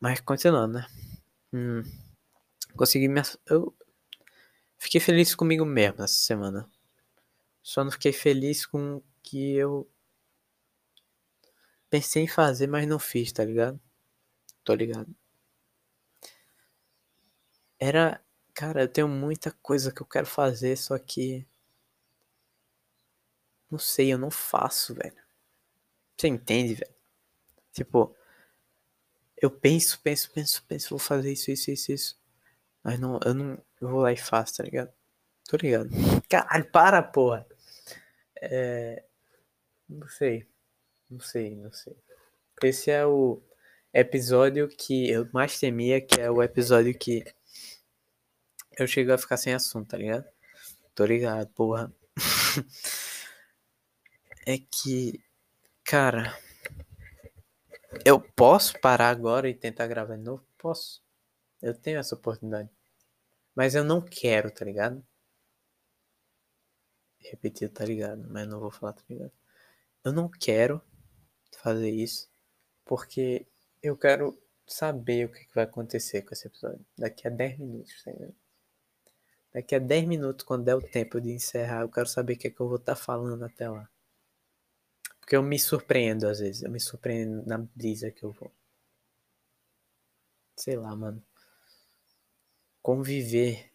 Mas 0.00 0.18
continuando, 0.20 0.78
né? 0.78 0.86
Hum, 1.52 1.82
consegui 2.76 3.06
me. 3.06 3.20
Eu 3.46 3.74
fiquei 4.78 5.00
feliz 5.00 5.34
comigo 5.34 5.64
mesmo 5.64 6.02
essa 6.02 6.14
semana. 6.14 6.68
Só 7.62 7.84
não 7.84 7.90
fiquei 7.92 8.12
feliz 8.12 8.66
com 8.66 8.96
o 8.96 9.04
que 9.22 9.54
eu 9.56 9.88
pensei 11.90 12.22
em 12.22 12.28
fazer, 12.28 12.66
mas 12.66 12.86
não 12.88 12.98
fiz, 12.98 13.30
tá 13.32 13.44
ligado? 13.44 13.78
Tô 14.64 14.74
ligado. 14.74 15.14
Era. 17.78 18.22
Cara, 18.54 18.82
eu 18.82 18.88
tenho 18.88 19.08
muita 19.08 19.50
coisa 19.62 19.92
que 19.92 20.02
eu 20.02 20.06
quero 20.06 20.26
fazer, 20.26 20.76
só 20.76 20.98
que. 20.98 21.46
Não 23.70 23.78
sei, 23.78 24.12
eu 24.12 24.18
não 24.18 24.30
faço, 24.30 24.94
velho. 24.94 25.16
Você 26.16 26.28
entende, 26.28 26.74
velho? 26.74 26.94
Tipo, 27.72 28.16
eu 29.40 29.50
penso, 29.50 30.00
penso, 30.02 30.30
penso, 30.32 30.64
penso, 30.68 30.90
vou 30.90 30.98
fazer 30.98 31.32
isso, 31.32 31.50
isso, 31.50 31.70
isso, 31.70 31.92
isso. 31.92 32.20
Mas 32.82 32.98
não, 32.98 33.18
eu 33.24 33.34
não. 33.34 33.58
Eu 33.80 33.88
vou 33.88 34.00
lá 34.00 34.12
e 34.12 34.16
faço, 34.16 34.56
tá 34.56 34.62
ligado? 34.62 34.92
Tô 35.48 35.56
ligado. 35.56 35.90
Caralho, 36.28 36.70
para, 36.70 37.02
porra. 37.02 37.46
É. 38.36 39.02
Não 39.88 40.08
sei. 40.08 40.46
Não 41.10 41.20
sei, 41.20 41.56
não 41.56 41.72
sei. 41.72 41.96
Esse 42.62 42.90
é 42.90 43.04
o 43.06 43.42
episódio 43.92 44.68
que 44.68 45.10
eu 45.10 45.28
mais 45.32 45.58
temia, 45.58 46.00
que 46.00 46.20
é 46.20 46.30
o 46.30 46.42
episódio 46.42 46.96
que 46.96 47.24
eu 48.78 48.86
chego 48.86 49.12
a 49.12 49.18
ficar 49.18 49.36
sem 49.36 49.54
assunto, 49.54 49.88
tá 49.88 49.96
ligado? 49.96 50.24
Tô 50.94 51.04
ligado, 51.04 51.48
porra. 51.48 51.92
é 54.46 54.58
que, 54.58 55.22
cara, 55.84 56.36
eu 58.04 58.20
posso 58.20 58.78
parar 58.80 59.10
agora 59.10 59.48
e 59.48 59.54
tentar 59.54 59.86
gravar 59.86 60.16
de 60.16 60.22
novo? 60.22 60.44
Posso. 60.58 61.02
Eu 61.60 61.74
tenho 61.74 61.98
essa 61.98 62.14
oportunidade. 62.14 62.70
Mas 63.54 63.74
eu 63.74 63.84
não 63.84 64.00
quero, 64.00 64.50
tá 64.50 64.64
ligado? 64.64 65.04
Repetir, 67.18 67.68
tá 67.70 67.84
ligado? 67.84 68.26
Mas 68.30 68.48
não 68.48 68.60
vou 68.60 68.70
falar, 68.70 68.94
tá 68.94 69.02
ligado? 69.08 69.32
Eu 70.04 70.12
não 70.12 70.28
quero 70.28 70.80
fazer 71.58 71.90
isso 71.90 72.30
porque 72.84 73.46
eu 73.82 73.96
quero 73.96 74.36
saber 74.66 75.26
o 75.26 75.32
que, 75.32 75.46
vai 75.54 75.64
acontecer 75.64 76.22
com 76.22 76.32
esse 76.32 76.46
episódio 76.46 76.84
daqui 76.96 77.26
a 77.26 77.30
10 77.30 77.58
minutos, 77.58 78.02
tá 78.04 78.10
ligado? 78.12 78.34
Daqui 79.52 79.74
a 79.74 79.78
10 79.78 80.06
minutos, 80.06 80.44
quando 80.44 80.64
der 80.64 80.76
o 80.76 80.82
tempo 80.82 81.20
de 81.20 81.30
encerrar, 81.30 81.82
eu 81.82 81.88
quero 81.88 82.06
saber 82.06 82.34
o 82.34 82.38
que, 82.38 82.48
é 82.48 82.50
que 82.50 82.60
eu 82.60 82.68
vou 82.68 82.78
estar 82.78 82.94
tá 82.94 83.00
falando 83.00 83.44
até 83.44 83.68
lá. 83.68 83.88
Porque 85.30 85.36
eu 85.36 85.44
me 85.44 85.60
surpreendo 85.60 86.26
às 86.26 86.40
vezes. 86.40 86.60
Eu 86.60 86.72
me 86.72 86.80
surpreendo 86.80 87.46
na 87.46 87.56
brisa 87.56 88.10
que 88.10 88.24
eu 88.24 88.32
vou. 88.32 88.52
Sei 90.56 90.74
lá, 90.76 90.96
mano. 90.96 91.24
Conviver 92.82 93.72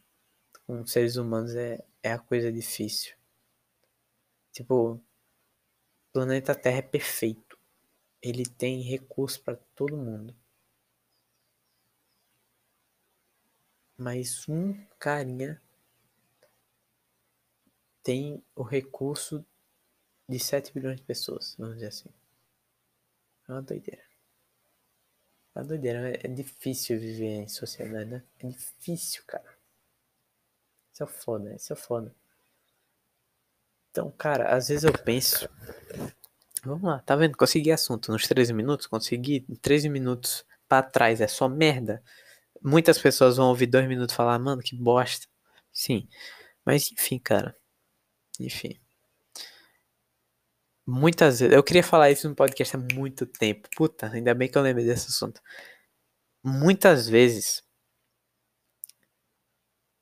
com 0.67 0.85
seres 0.85 1.15
humanos 1.15 1.55
é, 1.55 1.81
é 2.03 2.12
a 2.12 2.19
coisa 2.19 2.51
difícil. 2.51 3.15
Tipo, 4.51 4.95
o 4.95 5.01
planeta 6.12 6.53
Terra 6.53 6.79
é 6.79 6.81
perfeito. 6.81 7.57
Ele 8.21 8.43
tem 8.45 8.81
recurso 8.81 9.41
para 9.41 9.55
todo 9.74 9.95
mundo. 9.95 10.35
Mas 13.97 14.45
um 14.50 14.74
carinha 15.00 15.62
tem 18.03 18.43
o 18.53 18.62
recurso 18.62 19.45
de 20.27 20.39
7 20.39 20.74
bilhões 20.74 20.98
de 20.98 21.03
pessoas, 21.03 21.55
vamos 21.58 21.75
dizer 21.75 21.88
assim. 21.88 22.10
É 23.48 23.51
uma 23.51 23.62
doideira. 23.62 24.03
É 25.53 25.60
uma 25.60 25.65
doideira. 25.65 26.10
É, 26.10 26.22
é 26.24 26.27
difícil 26.27 27.00
viver 27.00 27.25
em 27.25 27.48
sociedade, 27.48 28.10
né? 28.10 28.24
É 28.39 28.48
difícil, 28.48 29.24
cara. 29.25 29.55
Isso 30.94 31.03
é 31.03 31.08
foda, 31.08 31.53
isso 31.53 31.74
é 31.74 31.75
foda. 31.75 32.15
Então, 33.91 34.12
cara, 34.12 34.55
às 34.55 34.67
vezes 34.67 34.84
eu 34.84 34.91
penso. 34.91 35.48
Vamos 36.63 36.84
lá, 36.84 37.00
tá 37.00 37.15
vendo? 37.15 37.38
Consegui 37.38 37.72
assunto 37.72 38.12
nos 38.12 38.27
13 38.27 38.51
minutos. 38.53 38.88
Consegui 38.88 39.41
13 39.62 39.89
minutos 39.89 40.46
pra 40.67 40.82
trás. 40.84 41.22
É 41.22 41.27
só 41.27 41.48
merda. 41.48 42.03
Muitas 42.62 42.98
pessoas 42.98 43.38
vão 43.38 43.50
ouvir 43.50 43.67
dois 43.67 43.88
minutos 43.88 44.15
falar, 44.15 44.39
mano, 44.39 44.62
que 44.62 44.75
bosta. 44.75 45.27
Sim. 45.72 46.08
Mas 46.65 46.91
enfim, 46.91 47.20
cara. 47.20 47.55
Enfim. 48.39 48.79
Muitas 50.86 51.39
vezes. 51.39 51.56
Eu 51.56 51.63
queria 51.63 51.84
falar 51.84 52.12
isso 52.12 52.30
no 52.30 52.36
podcast 52.36 52.75
há 52.75 52.80
muito 52.94 53.25
tempo. 53.25 53.68
Puta, 53.75 54.08
ainda 54.12 54.34
bem 54.36 54.50
que 54.50 54.58
eu 54.58 54.62
lembrei 54.62 54.86
desse 54.86 55.08
assunto. 55.08 55.42
Muitas 56.44 57.08
vezes. 57.10 57.63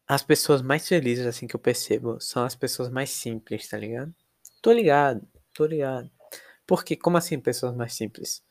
As 0.06 0.22
pessoas 0.22 0.62
mais 0.62 0.88
felizes, 0.88 1.26
assim, 1.26 1.48
que 1.48 1.56
eu 1.56 1.60
percebo, 1.60 2.20
são 2.20 2.44
as 2.44 2.56
pessoas 2.56 2.90
mais 2.90 3.10
simples, 3.10 3.68
tá 3.70 3.78
ligado? 3.78 4.14
Tô 4.62 4.72
ligado, 4.72 5.26
tô 5.54 5.66
ligado. 5.66 6.12
Porque, 6.68 6.96
como 6.96 7.18
assim 7.18 7.40
pessoas 7.40 7.76
mais 7.76 7.94
simples? 7.94 8.44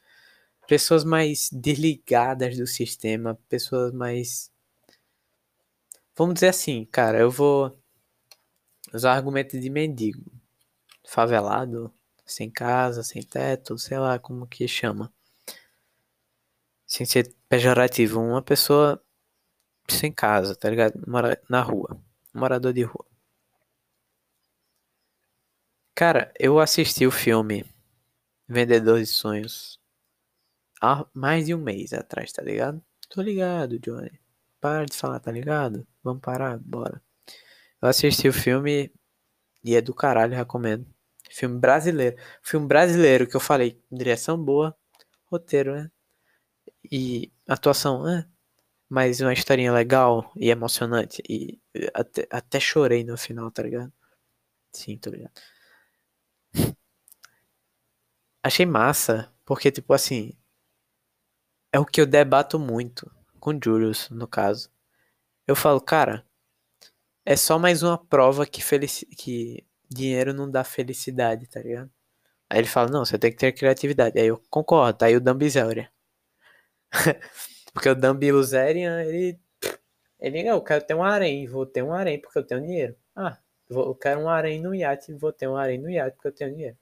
Pessoas 0.67 1.05
mais 1.05 1.51
desligadas 1.53 2.57
do 2.57 2.67
sistema, 2.67 3.39
pessoas 3.49 3.93
mais. 3.93 4.51
Vamos 6.17 6.35
dizer 6.35 6.49
assim, 6.49 6.87
cara, 6.87 7.19
eu 7.19 7.31
vou 7.31 7.79
usar 8.93 9.12
argumento 9.15 9.59
de 9.61 9.71
mendigo, 9.71 10.33
favelado, 11.07 11.93
sem 12.25 12.50
casa, 12.50 13.02
sem 13.02 13.23
teto, 13.23 13.79
sei 13.79 13.99
lá 13.99 14.19
como 14.19 14.47
que 14.47 14.67
chama. 14.69 15.12
Sem 16.87 17.07
ser 17.07 17.35
pejorativo, 17.49 18.21
uma 18.21 18.43
pessoa 18.43 19.02
sem 19.88 20.12
casa, 20.12 20.55
tá 20.55 20.69
ligado? 20.71 21.02
Mora 21.07 21.41
na 21.49 21.61
rua, 21.62 22.00
morador 22.35 22.73
de 22.73 22.83
rua. 22.83 23.07
Cara, 25.95 26.33
eu 26.38 26.59
assisti 26.59 27.07
o 27.07 27.11
filme 27.11 27.64
Vendedor 28.49 28.99
de 28.99 29.07
Sonhos 29.07 29.81
há 30.81 31.07
mais 31.14 31.47
de 31.47 31.55
um 31.55 31.59
mês 31.59 31.93
atrás, 31.93 32.33
tá 32.33 32.43
ligado? 32.43 32.83
Tô 33.09 33.23
ligado, 33.23 33.79
Johnny. 33.79 34.21
Para 34.61 34.85
de 34.85 34.97
falar, 34.97 35.21
tá 35.21 35.31
ligado? 35.31 35.87
Vamos 36.02 36.21
parar? 36.23 36.59
Bora. 36.59 37.02
Eu 37.81 37.88
assisti 37.88 38.29
o 38.29 38.33
filme 38.33 38.93
e 39.64 39.76
é 39.76 39.81
do 39.81 39.95
caralho, 39.95 40.35
recomendo. 40.35 40.92
Filme 41.33 41.59
brasileiro. 41.59 42.17
Filme 42.43 42.67
brasileiro 42.67 43.27
que 43.27 43.35
eu 43.37 43.41
falei. 43.41 43.81
Direção 43.91 44.37
boa, 44.43 44.77
roteiro, 45.27 45.75
né? 45.75 45.91
E 46.91 47.33
atuação, 47.49 48.05
né? 48.05 48.29
Mas 48.89 49.21
uma 49.21 49.33
historinha 49.33 49.73
legal 49.73 50.33
e 50.37 50.51
emocionante. 50.51 51.23
E 51.29 51.61
até, 51.95 52.27
até 52.31 52.61
chorei 52.61 53.05
no 53.05 53.17
final, 53.17 53.51
tá 53.51 53.62
ligado? 53.62 53.93
Sim, 54.73 54.99
tô 54.99 55.11
ligado. 55.11 55.33
Achei 58.43 58.67
massa, 58.67 59.33
porque, 59.45 59.71
tipo 59.73 59.93
assim, 59.95 60.33
é 61.73 61.79
o 61.79 61.87
que 61.87 62.01
eu 62.01 62.07
debato 62.07 62.59
muito 62.59 63.11
com 63.41 63.59
Julius, 63.62 64.11
no 64.11 64.29
caso. 64.29 64.71
Eu 65.47 65.57
falo, 65.57 65.81
cara, 65.81 66.27
é 67.25 67.37
só 67.37 67.59
mais 67.59 67.83
uma 67.83 67.99
prova 67.99 68.47
que, 68.47 68.62
felici 68.62 69.07
que 69.07 69.65
dinheiro 69.95 70.33
não 70.35 70.51
dá 70.51 70.65
felicidade, 70.65 71.47
tá 71.49 71.61
ligado? 71.61 71.91
Aí 72.51 72.59
ele 72.59 72.69
fala, 72.69 72.91
não, 72.91 73.05
você 73.05 73.19
tem 73.19 73.31
que 73.31 73.39
ter 73.39 73.53
criatividade. 73.53 74.19
Aí 74.19 74.27
eu 74.27 74.43
concordo, 74.51 74.99
tá 74.99 75.07
aí 75.07 75.17
o 75.17 75.21
Dan 75.21 75.37
Bilzerian. 75.37 75.89
porque 77.73 77.89
o 77.89 77.95
Dan 77.95 78.17
Bilzerian, 78.17 79.03
ele... 79.05 79.41
Ele, 80.21 80.47
eu 80.49 80.63
quero 80.63 80.85
ter 80.87 80.95
um 80.95 81.03
harém, 81.03 81.49
vou 81.49 81.67
ter 81.67 81.83
um 81.83 81.93
harém 81.93 82.21
porque 82.21 82.39
eu 82.39 82.47
tenho 82.47 82.63
dinheiro. 82.63 82.97
Ah, 83.17 83.39
vou, 83.69 83.87
eu 83.87 83.95
quero 83.95 84.21
um 84.21 84.29
harém 84.29 84.61
no 84.63 84.75
iate, 84.75 85.13
vou 85.15 85.33
ter 85.33 85.49
um 85.49 85.57
harém 85.57 85.79
no 85.79 85.91
iate 85.91 86.15
porque 86.17 86.29
eu 86.29 86.33
tenho 86.33 86.53
dinheiro. 86.53 86.79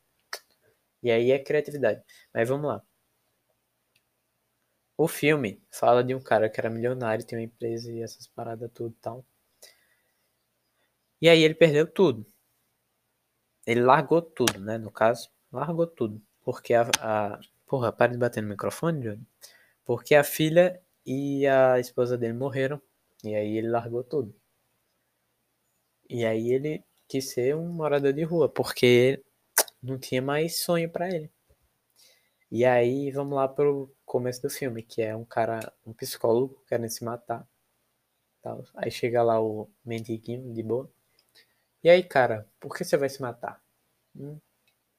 E 1.02 1.10
aí 1.10 1.30
é 1.32 1.38
criatividade. 1.38 2.02
Mas 2.32 2.48
vamos 2.48 2.68
lá. 2.68 2.82
O 4.96 5.08
filme 5.08 5.60
fala 5.70 6.04
de 6.04 6.14
um 6.14 6.20
cara 6.20 6.48
que 6.48 6.60
era 6.60 6.70
milionário, 6.70 7.24
tem 7.26 7.38
uma 7.38 7.44
empresa 7.44 7.90
e 7.90 8.02
essas 8.02 8.28
paradas 8.28 8.70
tudo 8.72 8.94
e 8.94 9.00
tal. 9.00 9.26
E 11.22 11.28
aí 11.28 11.42
ele 11.42 11.54
perdeu 11.54 11.86
tudo. 11.86 12.26
Ele 13.66 13.80
largou 13.82 14.22
tudo, 14.22 14.58
né? 14.60 14.78
No 14.78 14.90
caso, 14.90 15.30
largou 15.52 15.86
tudo. 15.86 16.20
Porque 16.42 16.74
a. 16.74 16.88
a... 17.00 17.40
Porra, 17.66 17.92
para 17.92 18.12
de 18.12 18.18
bater 18.18 18.42
no 18.42 18.48
microfone, 18.48 19.00
Johnny. 19.00 19.26
Porque 19.84 20.14
a 20.14 20.24
filha 20.24 20.80
e 21.06 21.46
a 21.46 21.78
esposa 21.78 22.18
dele 22.18 22.34
morreram. 22.34 22.80
E 23.24 23.34
aí 23.34 23.56
ele 23.56 23.68
largou 23.68 24.02
tudo. 24.02 24.34
E 26.08 26.24
aí 26.24 26.50
ele 26.52 26.84
quis 27.06 27.30
ser 27.30 27.54
um 27.56 27.68
morador 27.68 28.12
de 28.12 28.24
rua. 28.24 28.48
Porque 28.48 29.22
não 29.82 29.98
tinha 29.98 30.22
mais 30.22 30.58
sonho 30.60 30.90
para 30.90 31.08
ele. 31.08 31.30
E 32.50 32.64
aí 32.64 33.10
vamos 33.12 33.36
lá 33.36 33.46
pro 33.48 33.94
começo 34.04 34.42
do 34.42 34.50
filme, 34.50 34.82
que 34.82 35.00
é 35.02 35.14
um 35.14 35.24
cara, 35.24 35.72
um 35.86 35.92
psicólogo 35.92 36.60
querendo 36.66 36.90
se 36.90 37.04
matar. 37.04 37.46
Tal. 38.42 38.64
Aí 38.74 38.90
chega 38.90 39.22
lá 39.22 39.40
o 39.40 39.70
mendiguinho 39.84 40.52
de 40.52 40.62
boa. 40.62 40.90
E 41.82 41.88
aí, 41.88 42.02
cara, 42.02 42.46
por 42.60 42.76
que 42.76 42.84
você 42.84 42.96
vai 42.96 43.08
se 43.08 43.22
matar? 43.22 43.62
Hum, 44.14 44.38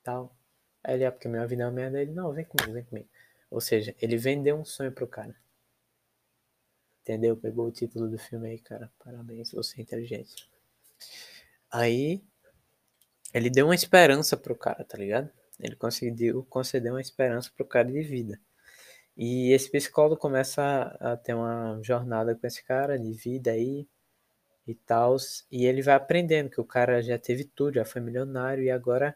tal. 0.04 0.36
Aí 0.84 0.96
ele, 0.96 1.04
é 1.04 1.12
porque 1.12 1.28
minha 1.28 1.46
vida 1.46 1.64
é 1.64 1.66
uma 1.66 1.72
merda. 1.72 2.02
Ele, 2.02 2.12
não, 2.12 2.34
vem 2.34 2.46
comigo, 2.46 2.74
vem 2.74 2.84
comigo. 2.84 3.10
Ou 3.50 3.62
seja, 3.62 3.96
ele 4.02 4.18
vendeu 4.18 4.58
um 4.58 4.66
sonho 4.66 4.92
pro 4.92 5.08
cara. 5.08 5.36
Entendeu? 7.02 7.36
Pegou 7.38 7.68
o 7.68 7.72
título 7.72 8.10
do 8.10 8.18
filme 8.18 8.50
aí, 8.50 8.60
cara. 8.60 8.92
Parabéns, 9.04 9.52
você 9.52 9.80
é 9.80 9.84
inteligente. 9.84 10.50
Aí, 11.72 12.24
ele 13.34 13.50
deu 13.50 13.66
uma 13.68 13.76
esperança 13.76 14.36
pro 14.38 14.56
cara, 14.56 14.84
tá 14.84 14.98
ligado? 14.98 15.30
Ele 15.60 15.76
conseguiu 15.76 16.44
conceder 16.50 16.92
uma 16.92 17.02
esperança 17.02 17.52
pro 17.56 17.66
cara 17.66 17.92
de 17.92 18.02
vida. 18.02 18.40
E 19.16 19.52
esse 19.52 19.70
psicólogo 19.70 20.18
começa 20.18 20.98
a 21.00 21.18
ter 21.18 21.34
uma 21.34 21.80
jornada 21.84 22.36
com 22.36 22.48
esse 22.48 22.64
cara 22.64 22.98
de 22.98 23.12
vida 23.14 23.52
aí 23.52 23.88
e 24.68 24.76
tal. 24.76 25.18
E 25.52 25.66
ele 25.66 25.82
vai 25.82 25.96
aprendendo 25.96 26.50
que 26.50 26.62
o 26.62 26.66
cara 26.66 27.02
já 27.02 27.18
teve 27.18 27.46
tudo, 27.46 27.76
já 27.76 27.86
foi 27.86 28.02
milionário 28.02 28.64
e 28.64 28.72
agora 28.72 29.16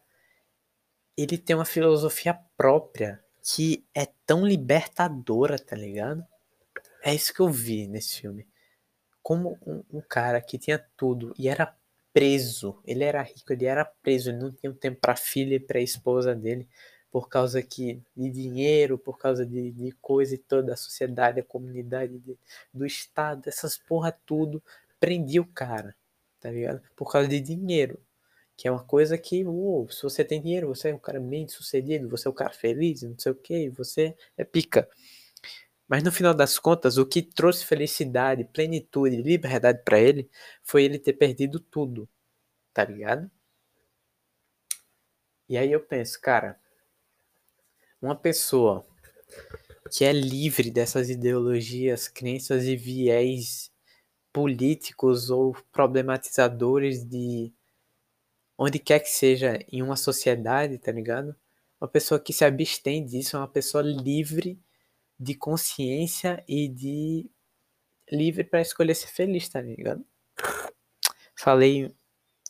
ele 1.18 1.38
tem 1.38 1.56
uma 1.56 1.66
filosofia 1.66 2.34
própria 2.58 3.24
que 3.42 3.86
é 3.94 4.08
tão 4.26 4.46
libertadora, 4.46 5.58
tá 5.58 5.76
ligado? 5.76 6.26
É 7.04 7.14
isso 7.14 7.34
que 7.34 7.40
eu 7.40 7.50
vi 7.50 7.88
nesse 7.88 8.22
filme. 8.22 8.48
Como 9.22 9.58
um, 9.66 9.84
um 9.98 10.02
cara 10.02 10.42
que 10.42 10.58
tinha 10.58 10.84
tudo 10.98 11.34
e 11.38 11.48
era 11.48 11.76
preso, 12.12 12.80
ele 12.86 13.04
era 13.04 13.22
rico, 13.22 13.54
ele 13.54 13.66
era 13.66 13.86
preso, 13.86 14.30
ele 14.30 14.40
não 14.40 14.52
tinha 14.52 14.74
tempo 14.74 15.00
para 15.00 15.16
filha 15.16 15.56
e 15.56 15.60
para 15.60 15.80
esposa 15.80 16.34
dele 16.34 16.68
por 17.16 17.30
causa 17.30 17.64
que 17.64 18.04
de 18.14 18.30
dinheiro, 18.30 18.98
por 18.98 19.18
causa 19.18 19.46
de, 19.46 19.72
de 19.72 19.94
coisa 20.02 20.36
e 20.36 20.38
toda 20.38 20.74
a 20.74 20.76
sociedade, 20.76 21.40
a 21.40 21.46
comunidade, 21.46 22.20
de, 22.20 22.38
do 22.74 22.86
estado, 22.86 23.48
essas 23.48 23.78
porra 23.78 24.12
tudo 24.26 24.62
prendia 25.00 25.42
o 25.42 25.48
cara, 25.48 25.96
tá 26.40 26.50
ligado? 26.52 26.82
Por 26.96 27.12
causa 27.12 27.28
de 27.28 27.40
dinheiro. 27.40 28.00
Que 28.58 28.68
é 28.68 28.72
uma 28.72 28.84
coisa 28.84 29.18
que, 29.18 29.44
uou, 29.46 29.90
se 29.90 30.02
você 30.04 30.24
tem 30.24 30.42
dinheiro, 30.42 30.68
você 30.68 30.90
é 30.90 30.96
um 30.96 31.00
cara 31.00 31.20
bem 31.20 31.48
sucedido, 31.48 32.10
você 32.10 32.28
é 32.28 32.32
um 32.32 32.34
cara 32.34 32.54
feliz, 32.54 33.02
não 33.04 33.18
sei 33.20 33.32
o 33.32 33.36
que, 33.36 33.70
você 33.70 34.16
é 34.38 34.46
pica. 34.46 34.90
Mas 35.88 36.04
no 36.04 36.12
final 36.12 36.34
das 36.34 36.58
contas, 36.58 36.98
o 36.98 37.06
que 37.06 37.22
trouxe 37.22 37.66
felicidade, 37.66 38.46
plenitude, 38.46 39.18
liberdade 39.18 39.84
para 39.84 40.00
ele 40.00 40.30
foi 40.64 40.84
ele 40.84 40.98
ter 40.98 41.14
perdido 41.14 41.60
tudo, 41.60 42.10
tá 42.74 42.84
ligado? 42.86 43.30
E 45.48 45.58
aí 45.58 45.72
eu 45.72 45.80
penso, 45.80 46.20
cara, 46.20 46.60
uma 48.02 48.16
pessoa 48.16 48.86
que 49.92 50.04
é 50.04 50.12
livre 50.12 50.72
dessas 50.72 51.10
ideologias, 51.10 52.08
crenças 52.08 52.64
e 52.66 52.76
viés 52.76 53.72
políticos 54.36 55.30
ou 55.30 55.56
problematizadores 55.72 57.06
de 57.06 57.54
onde 58.58 58.80
quer 58.80 59.00
que 59.00 59.08
seja 59.08 59.58
em 59.72 59.82
uma 59.82 59.96
sociedade, 59.96 60.78
tá 60.78 60.92
ligado? 60.92 61.34
Uma 61.80 61.88
pessoa 61.88 62.20
que 62.20 62.34
se 62.34 62.44
abstém 62.44 63.06
disso 63.06 63.38
é 63.38 63.40
uma 63.40 63.48
pessoa 63.48 63.82
livre 63.82 64.60
de 65.18 65.36
consciência 65.36 66.44
e 66.50 66.68
de 66.68 67.32
livre 68.12 68.44
para 68.44 68.60
escolher 68.60 68.94
ser 68.96 69.08
feliz, 69.08 69.48
tá 69.48 69.62
ligado? 69.62 70.06
Falei 71.34 71.96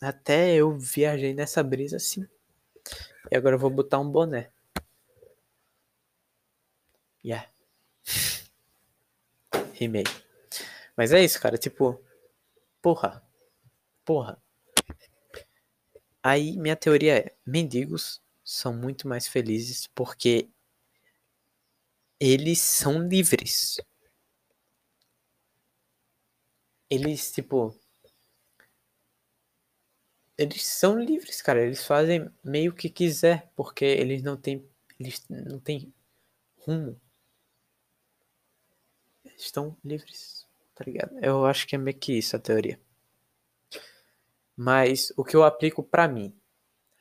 até 0.02 0.56
eu 0.56 0.76
viajei 0.76 1.34
nessa 1.34 1.62
brisa 1.62 1.98
assim. 1.98 2.26
E 3.30 3.36
agora 3.36 3.54
eu 3.54 3.60
vou 3.60 3.70
botar 3.70 4.00
um 4.00 4.10
boné. 4.10 4.50
Yeah. 7.24 7.48
Rimei. 9.74 10.25
Mas 10.96 11.12
é 11.12 11.22
isso, 11.22 11.40
cara. 11.40 11.58
Tipo, 11.58 12.00
porra. 12.82 13.22
Porra. 14.04 14.40
Aí 16.22 16.56
minha 16.56 16.76
teoria 16.76 17.18
é: 17.18 17.36
mendigos 17.46 18.20
são 18.44 18.72
muito 18.74 19.08
mais 19.08 19.28
felizes 19.28 19.86
porque 19.94 20.48
eles 22.20 22.58
são 22.60 22.98
livres. 23.08 23.76
Eles, 26.90 27.30
tipo. 27.32 27.78
Eles 30.38 30.66
são 30.66 30.98
livres, 30.98 31.40
cara. 31.42 31.62
Eles 31.62 31.84
fazem 31.86 32.30
meio 32.44 32.74
que 32.74 32.88
quiser, 32.90 33.50
porque 33.56 33.84
eles 33.84 34.22
não 34.22 34.36
têm. 34.36 34.68
Eles 34.98 35.24
não 35.28 35.58
têm 35.60 35.92
rumo. 36.58 37.00
Eles 39.24 39.42
estão 39.42 39.76
livres 39.84 40.35
tá 40.76 40.84
ligado? 40.84 41.18
Eu 41.22 41.46
acho 41.46 41.66
que 41.66 41.74
é 41.74 41.78
meio 41.78 41.98
que 41.98 42.12
isso 42.12 42.36
a 42.36 42.38
teoria. 42.38 42.78
Mas 44.56 45.12
o 45.16 45.24
que 45.24 45.34
eu 45.34 45.42
aplico 45.42 45.82
para 45.82 46.06
mim, 46.06 46.34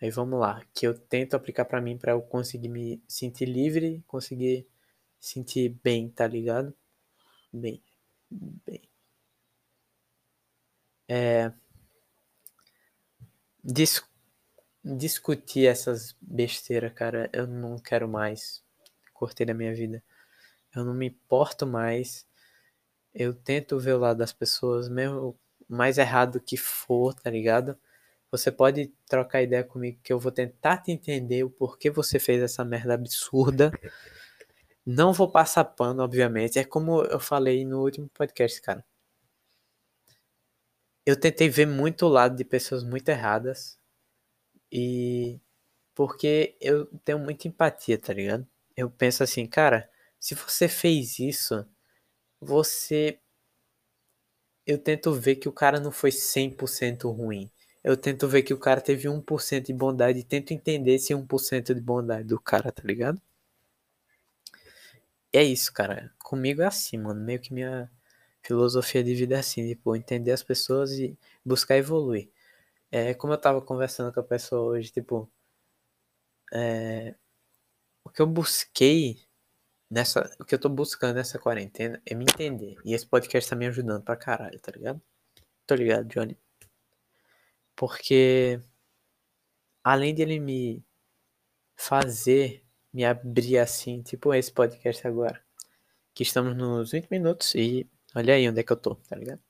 aí 0.01 0.09
vamos 0.09 0.39
lá, 0.39 0.65
que 0.73 0.88
eu 0.88 0.97
tento 0.97 1.35
aplicar 1.35 1.65
para 1.65 1.81
mim 1.81 1.97
para 1.97 2.13
eu 2.13 2.21
conseguir 2.21 2.69
me 2.69 3.03
sentir 3.07 3.45
livre, 3.45 4.03
conseguir 4.07 4.67
sentir 5.19 5.69
bem, 5.83 6.09
tá 6.09 6.25
ligado? 6.27 6.73
Bem, 7.51 7.83
bem. 8.31 8.89
É, 11.07 11.51
dis, 13.63 14.01
discutir 14.83 15.67
essas 15.67 16.15
besteiras, 16.21 16.93
cara, 16.93 17.29
eu 17.33 17.45
não 17.47 17.77
quero 17.77 18.07
mais. 18.07 18.63
Cortei 19.13 19.45
da 19.45 19.53
minha 19.53 19.73
vida. 19.73 20.03
Eu 20.75 20.85
não 20.85 20.93
me 20.93 21.07
importo 21.07 21.65
mais 21.65 22.27
eu 23.15 23.34
tento 23.34 23.80
ver 23.80 23.93
o 23.93 23.99
lado 23.99 24.17
das 24.17 24.34
pessoas, 24.34 24.89
mesmo 24.89 25.39
mais 25.67 25.97
errado 25.97 26.39
que 26.41 26.58
for, 26.58 27.13
tá 27.13 27.30
ligado? 27.30 27.78
Você 28.32 28.51
pode 28.51 28.93
trocar 29.08 29.41
ideia 29.41 29.63
comigo 29.63 29.99
que 30.04 30.12
eu 30.13 30.19
vou 30.19 30.32
tentar 30.32 30.78
te 30.80 30.91
entender 30.91 31.43
o 31.43 31.49
porquê 31.49 31.89
você 31.89 32.19
fez 32.19 32.43
essa 32.43 32.65
merda 32.65 32.93
absurda. 32.95 33.71
Não 34.86 35.13
vou 35.13 35.32
passar 35.32 35.63
pano, 35.65 36.04
obviamente. 36.04 36.60
É 36.60 36.63
como 36.63 37.04
eu 37.04 37.19
falei 37.19 37.65
no 37.65 37.82
último 37.82 38.10
podcast, 38.10 38.62
cara. 38.62 38.86
Eu 41.06 41.19
tentei 41.19 41.49
ver 41.49 41.67
muito 41.67 42.06
o 42.06 42.10
lado 42.10 42.36
de 42.36 42.43
pessoas 42.43 42.84
muito 42.84 43.10
erradas. 43.10 43.80
E. 44.71 45.39
Porque 45.95 46.58
eu 46.62 46.88
tenho 47.06 47.19
muita 47.19 47.47
empatia, 47.47 47.97
tá 47.99 48.13
ligado? 48.13 48.47
Eu 48.78 48.89
penso 48.91 49.23
assim, 49.23 49.47
cara, 49.47 49.89
se 50.19 50.36
você 50.36 50.67
fez 50.67 51.19
isso, 51.19 51.65
você. 52.45 53.19
Eu 54.65 54.77
tento 54.77 55.12
ver 55.12 55.38
que 55.38 55.49
o 55.49 55.51
cara 55.51 55.79
não 55.79 55.91
foi 55.91 56.12
100% 56.12 57.10
ruim. 57.10 57.49
Eu 57.84 57.97
tento 57.97 58.27
ver 58.27 58.43
que 58.43 58.53
o 58.53 58.60
cara 58.60 58.79
teve 58.81 59.08
1% 59.08 59.65
de 59.67 59.73
bondade 59.73 60.19
e 60.19 60.23
tento 60.23 60.51
entender 60.51 60.95
esse 60.95 61.13
1% 61.15 61.73
de 61.73 61.81
bondade 61.81 62.27
do 62.27 62.39
cara, 62.39 62.71
tá 62.71 62.84
ligado? 62.84 63.19
é 65.34 65.43
isso, 65.43 65.71
cara. 65.73 66.12
Comigo 66.19 66.62
é 66.62 66.65
assim, 66.65 66.97
mano. 66.97 67.21
Meio 67.21 67.39
que 67.39 67.53
minha 67.53 67.91
filosofia 68.41 69.03
de 69.03 69.13
vida 69.15 69.36
é 69.36 69.39
assim, 69.39 69.67
tipo, 69.67 69.95
entender 69.95 70.31
as 70.31 70.43
pessoas 70.43 70.91
e 70.93 71.17
buscar 71.45 71.77
evoluir. 71.77 72.29
É 72.91 73.13
como 73.15 73.34
eu 73.34 73.38
tava 73.39 73.62
conversando 73.62 74.13
com 74.13 74.19
a 74.21 74.23
pessoa 74.23 74.63
hoje, 74.73 74.91
tipo. 74.91 75.29
É, 76.53 77.15
o 78.03 78.10
que 78.10 78.21
eu 78.21 78.27
busquei 78.27 79.19
nessa. 79.89 80.29
O 80.39 80.45
que 80.45 80.55
eu 80.55 80.59
tô 80.59 80.69
buscando 80.69 81.15
nessa 81.15 81.39
quarentena 81.39 82.01
é 82.05 82.13
me 82.15 82.23
entender. 82.23 82.77
E 82.85 82.93
esse 82.93 83.05
podcast 83.05 83.49
tá 83.49 83.55
me 83.55 83.67
ajudando 83.67 84.03
pra 84.03 84.15
caralho, 84.15 84.59
tá 84.59 84.71
ligado? 84.71 85.01
Tô 85.67 85.75
ligado, 85.75 86.07
Johnny. 86.07 86.37
Porque 87.75 88.59
além 89.83 90.13
de 90.15 90.21
ele 90.21 90.39
me 90.39 90.83
fazer 91.75 92.65
me 92.93 93.03
abrir 93.03 93.57
assim, 93.57 94.01
tipo 94.01 94.33
esse 94.33 94.51
podcast 94.51 95.05
agora, 95.05 95.43
que 96.13 96.23
estamos 96.23 96.55
nos 96.55 96.91
20 96.91 97.09
minutos 97.11 97.53
e 97.53 97.85
olha 98.15 98.33
aí 98.35 98.47
onde 98.47 98.61
é 98.61 98.63
que 98.63 98.71
eu 98.71 98.77
tô, 98.77 98.95
tá 98.95 99.17
ligado? 99.17 99.41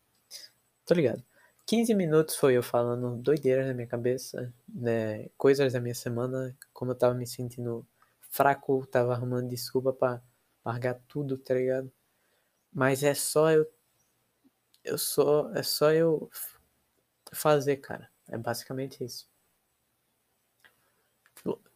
Tô 0.84 0.96
ligado. 0.96 1.24
15 1.68 1.94
minutos 1.94 2.36
foi 2.36 2.58
eu 2.58 2.64
falando 2.64 3.18
doideiras 3.18 3.68
na 3.68 3.74
minha 3.74 3.88
cabeça, 3.88 4.52
né, 4.68 5.30
coisas 5.38 5.74
da 5.74 5.80
minha 5.80 5.94
semana, 5.94 6.58
como 6.74 6.92
eu 6.92 6.96
tava 6.96 7.14
me 7.14 7.28
sentindo 7.28 7.86
fraco, 8.36 8.86
tava 8.88 9.14
arrumando 9.14 9.50
desculpa 9.50 9.94
para 9.94 10.22
largar 10.64 10.96
tudo, 11.08 11.38
tá 11.38 11.54
ligado? 11.54 11.92
Mas 12.74 13.02
é 13.04 13.14
só 13.14 13.52
eu 13.52 13.66
eu 14.84 14.98
só 14.98 15.52
é 15.54 15.64
só 15.64 15.92
eu 15.92 16.30
fazer, 17.34 17.78
cara. 17.78 18.12
É 18.28 18.38
basicamente 18.38 19.04
isso. 19.04 19.28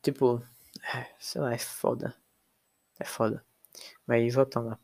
Tipo, 0.02 0.44
é, 0.96 1.08
sei 1.20 1.42
lá, 1.42 1.54
é 1.54 1.58
foda. 1.58 2.16
É 3.00 3.06
foda. 3.06 3.44
Mas 4.08 4.34
voltando 4.34 4.70
lá. 4.70 4.80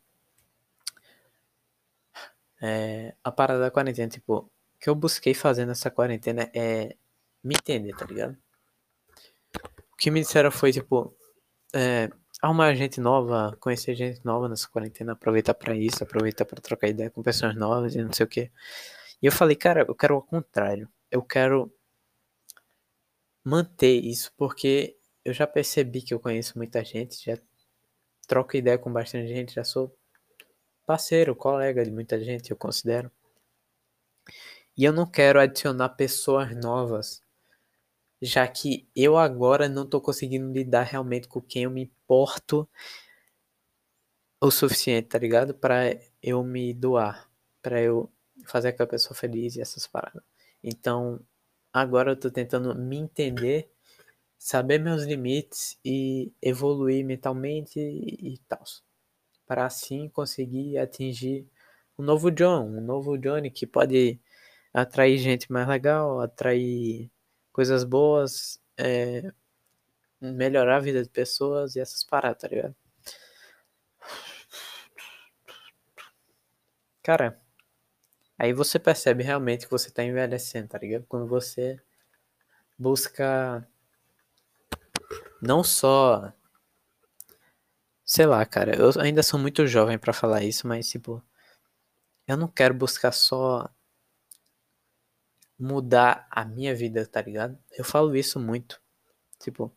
É, 2.60 3.14
a 3.22 3.30
parada 3.32 3.60
da 3.60 3.70
quarentena, 3.70 4.08
tipo, 4.08 4.38
o 4.38 4.50
que 4.80 4.88
eu 4.88 4.94
busquei 4.94 5.34
fazer 5.34 5.66
nessa 5.66 5.90
quarentena 5.90 6.50
é 6.54 6.96
me 7.42 7.54
entender, 7.54 7.94
tá 7.96 8.06
ligado? 8.06 8.36
O 9.92 9.96
que 9.96 10.10
me 10.10 10.20
disseram 10.20 10.50
foi, 10.50 10.72
tipo, 10.72 11.15
é, 11.76 12.10
arrumar 12.42 12.74
gente 12.74 13.00
nova, 13.00 13.56
conhecer 13.60 13.94
gente 13.94 14.24
nova 14.24 14.48
nessa 14.48 14.68
quarentena, 14.68 15.12
aproveitar 15.12 15.54
para 15.54 15.74
isso, 15.76 16.02
aproveitar 16.02 16.44
para 16.44 16.60
trocar 16.60 16.88
ideia 16.88 17.10
com 17.10 17.22
pessoas 17.22 17.54
novas 17.54 17.94
e 17.94 18.02
não 18.02 18.12
sei 18.12 18.24
o 18.24 18.28
que. 18.28 18.50
E 19.22 19.26
eu 19.26 19.32
falei, 19.32 19.56
cara, 19.56 19.84
eu 19.86 19.94
quero 19.94 20.16
o 20.16 20.22
contrário. 20.22 20.88
Eu 21.10 21.22
quero 21.22 21.72
manter 23.44 23.94
isso, 24.04 24.32
porque 24.36 24.98
eu 25.24 25.32
já 25.32 25.46
percebi 25.46 26.02
que 26.02 26.14
eu 26.14 26.20
conheço 26.20 26.58
muita 26.58 26.84
gente, 26.84 27.24
já 27.24 27.38
troco 28.26 28.56
ideia 28.56 28.78
com 28.78 28.92
bastante 28.92 29.28
gente, 29.28 29.54
já 29.54 29.64
sou 29.64 29.96
parceiro, 30.86 31.34
colega 31.36 31.84
de 31.84 31.90
muita 31.90 32.22
gente, 32.22 32.50
eu 32.50 32.56
considero. 32.56 33.10
E 34.76 34.84
eu 34.84 34.92
não 34.92 35.06
quero 35.06 35.40
adicionar 35.40 35.90
pessoas 35.90 36.54
novas, 36.56 37.22
já 38.26 38.46
que 38.48 38.88
eu 38.94 39.16
agora 39.16 39.68
não 39.68 39.84
estou 39.84 40.00
conseguindo 40.00 40.52
lidar 40.52 40.82
realmente 40.82 41.28
com 41.28 41.40
quem 41.40 41.64
eu 41.64 41.70
me 41.70 41.82
importo 41.82 42.68
o 44.40 44.50
suficiente, 44.50 45.08
tá 45.08 45.18
ligado? 45.18 45.54
Para 45.54 45.98
eu 46.22 46.42
me 46.44 46.74
doar, 46.74 47.30
para 47.62 47.80
eu 47.80 48.10
fazer 48.46 48.68
aquela 48.68 48.88
pessoa 48.88 49.16
feliz 49.16 49.56
e 49.56 49.60
essas 49.60 49.86
paradas. 49.86 50.22
Então, 50.62 51.20
agora 51.72 52.12
eu 52.12 52.16
tô 52.16 52.30
tentando 52.30 52.74
me 52.74 52.96
entender 52.96 53.70
saber 54.38 54.78
meus 54.78 55.04
limites 55.04 55.78
e 55.84 56.32
evoluir 56.42 57.04
mentalmente 57.04 57.78
e, 57.80 58.38
tal, 58.48 58.62
para 59.46 59.66
assim 59.66 60.08
conseguir 60.08 60.78
atingir 60.78 61.46
um 61.98 62.02
novo 62.04 62.30
John, 62.30 62.66
um 62.76 62.80
novo 62.80 63.16
Johnny 63.18 63.50
que 63.50 63.66
pode 63.66 64.20
atrair 64.72 65.18
gente 65.18 65.50
mais 65.50 65.66
legal, 65.68 66.20
atrair 66.20 67.10
coisas 67.56 67.84
boas, 67.84 68.60
é, 68.76 69.32
melhorar 70.20 70.76
a 70.76 70.80
vida 70.80 71.02
de 71.02 71.08
pessoas 71.08 71.74
e 71.74 71.80
essas 71.80 72.04
paradas, 72.04 72.42
tá 72.42 72.48
ligado? 72.48 72.76
Cara, 77.02 77.40
aí 78.38 78.52
você 78.52 78.78
percebe 78.78 79.22
realmente 79.24 79.64
que 79.64 79.70
você 79.70 79.90
tá 79.90 80.04
envelhecendo, 80.04 80.68
tá 80.68 80.76
ligado? 80.78 81.06
Quando 81.08 81.26
você 81.26 81.80
busca 82.78 83.66
não 85.40 85.64
só. 85.64 86.30
Sei 88.04 88.26
lá, 88.26 88.44
cara, 88.44 88.76
eu 88.76 88.90
ainda 89.00 89.22
sou 89.22 89.40
muito 89.40 89.66
jovem 89.66 89.98
para 89.98 90.12
falar 90.12 90.42
isso, 90.42 90.68
mas 90.68 90.90
tipo. 90.90 91.22
Eu 92.26 92.36
não 92.36 92.48
quero 92.48 92.74
buscar 92.74 93.12
só 93.12 93.70
mudar 95.58 96.26
a 96.30 96.44
minha 96.44 96.74
vida, 96.74 97.06
tá 97.06 97.22
ligado? 97.22 97.58
Eu 97.72 97.84
falo 97.84 98.16
isso 98.16 98.38
muito. 98.40 98.80
Tipo, 99.40 99.72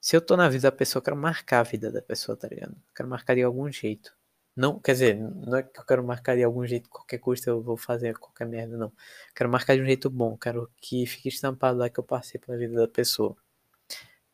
se 0.00 0.16
eu 0.16 0.20
tô 0.20 0.36
na 0.36 0.48
vida 0.48 0.70
da 0.70 0.76
pessoa, 0.76 1.00
eu 1.00 1.04
quero 1.04 1.16
marcar 1.16 1.60
a 1.60 1.62
vida 1.64 1.90
da 1.92 2.02
pessoa, 2.02 2.36
tá 2.36 2.48
ligado? 2.48 2.72
Eu 2.72 2.94
quero 2.94 3.08
marcar 3.08 3.34
de 3.34 3.42
algum 3.42 3.70
jeito. 3.70 4.16
Não, 4.56 4.80
quer 4.80 4.92
dizer, 4.92 5.16
não 5.16 5.58
é 5.58 5.62
que 5.62 5.78
eu 5.80 5.84
quero 5.86 6.04
marcar 6.04 6.36
de 6.36 6.42
algum 6.44 6.66
jeito, 6.66 6.88
qualquer 6.90 7.18
custo 7.18 7.48
eu 7.48 7.62
vou 7.62 7.76
fazer 7.76 8.18
qualquer 8.18 8.46
merda, 8.46 8.76
não. 8.76 8.88
Eu 8.88 8.92
quero 9.34 9.50
marcar 9.50 9.76
de 9.76 9.82
um 9.82 9.86
jeito 9.86 10.10
bom, 10.10 10.36
quero 10.36 10.70
que 10.78 11.06
fique 11.06 11.28
estampado 11.28 11.78
lá 11.78 11.88
que 11.88 12.00
eu 12.00 12.04
passei 12.04 12.40
pela 12.40 12.58
vida 12.58 12.74
da 12.74 12.88
pessoa 12.88 13.36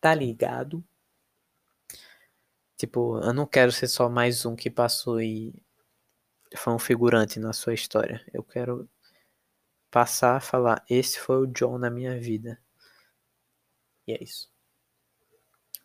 tá 0.05 0.15
ligado? 0.15 0.85
Tipo, 2.77 3.19
eu 3.21 3.33
não 3.33 3.47
quero 3.47 3.73
ser 3.73 3.89
só 3.89 4.07
mais 4.07 4.45
um 4.45 4.55
que 4.55 4.71
passou 4.71 5.19
e 5.19 5.55
foi 6.57 6.75
um 6.75 6.79
figurante 6.79 7.41
na 7.41 7.55
sua 7.55 7.73
história. 7.73 8.23
Eu 8.31 8.43
quero 8.45 8.87
passar 9.95 10.37
a 10.37 10.41
falar: 10.41 10.85
esse 10.91 11.21
foi 11.21 11.37
o 11.37 11.47
John 11.47 11.79
na 11.79 11.89
minha 11.89 12.19
vida. 12.19 12.61
E 14.09 14.13
é 14.13 14.21
isso. 14.21 14.51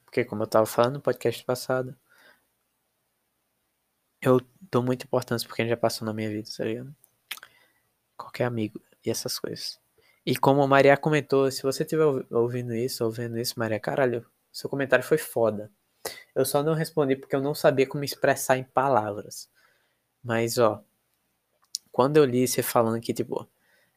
Porque, 0.04 0.26
como 0.26 0.42
eu 0.42 0.48
tava 0.48 0.66
falando 0.66 0.96
no 0.96 1.02
podcast 1.02 1.46
passado, 1.46 1.96
eu 4.20 4.42
dou 4.72 4.82
muita 4.82 5.06
importância 5.06 5.48
porque 5.48 5.62
ele 5.62 5.70
já 5.70 5.78
passou 5.78 6.08
na 6.08 6.14
minha 6.14 6.28
vida, 6.28 6.50
tá 6.58 6.64
ligado? 6.66 6.96
Qualquer 8.18 8.46
amigo 8.46 8.82
e 9.06 9.12
essas 9.12 9.38
coisas. 9.38 9.80
E 10.26 10.36
como 10.36 10.64
a 10.64 10.68
Maria 10.68 10.98
comentou, 10.98 11.52
se 11.52 11.62
você 11.62 11.84
estiver 11.84 12.06
ouvindo 12.32 12.74
isso, 12.74 13.06
ouvindo 13.06 13.38
isso, 13.38 13.60
Maria, 13.60 13.80
caralho, 13.80 14.26
seu 14.52 14.68
comentário 14.68 15.06
foi 15.06 15.20
foda. 15.20 15.72
Eu 16.34 16.46
só 16.46 16.64
não 16.64 16.74
respondi 16.74 17.16
porque 17.16 17.36
eu 17.36 17.42
não 17.42 17.54
sabia 17.54 17.88
como 17.88 18.04
expressar 18.04 18.58
em 18.58 18.64
palavras. 18.64 19.50
Mas, 20.24 20.58
ó, 20.58 20.84
quando 21.92 22.18
eu 22.18 22.26
li 22.26 22.48
você 22.48 22.64
falando 22.64 23.00
que, 23.02 23.14
tipo, 23.14 23.48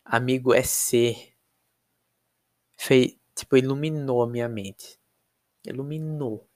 amigo 0.05 0.55
é 0.55 0.63
ser, 0.63 1.35
fez, 2.77 3.17
tipo, 3.35 3.57
iluminou 3.57 4.23
a 4.23 4.27
minha 4.29 4.49
mente. 4.49 4.99
Iluminou. 5.67 6.49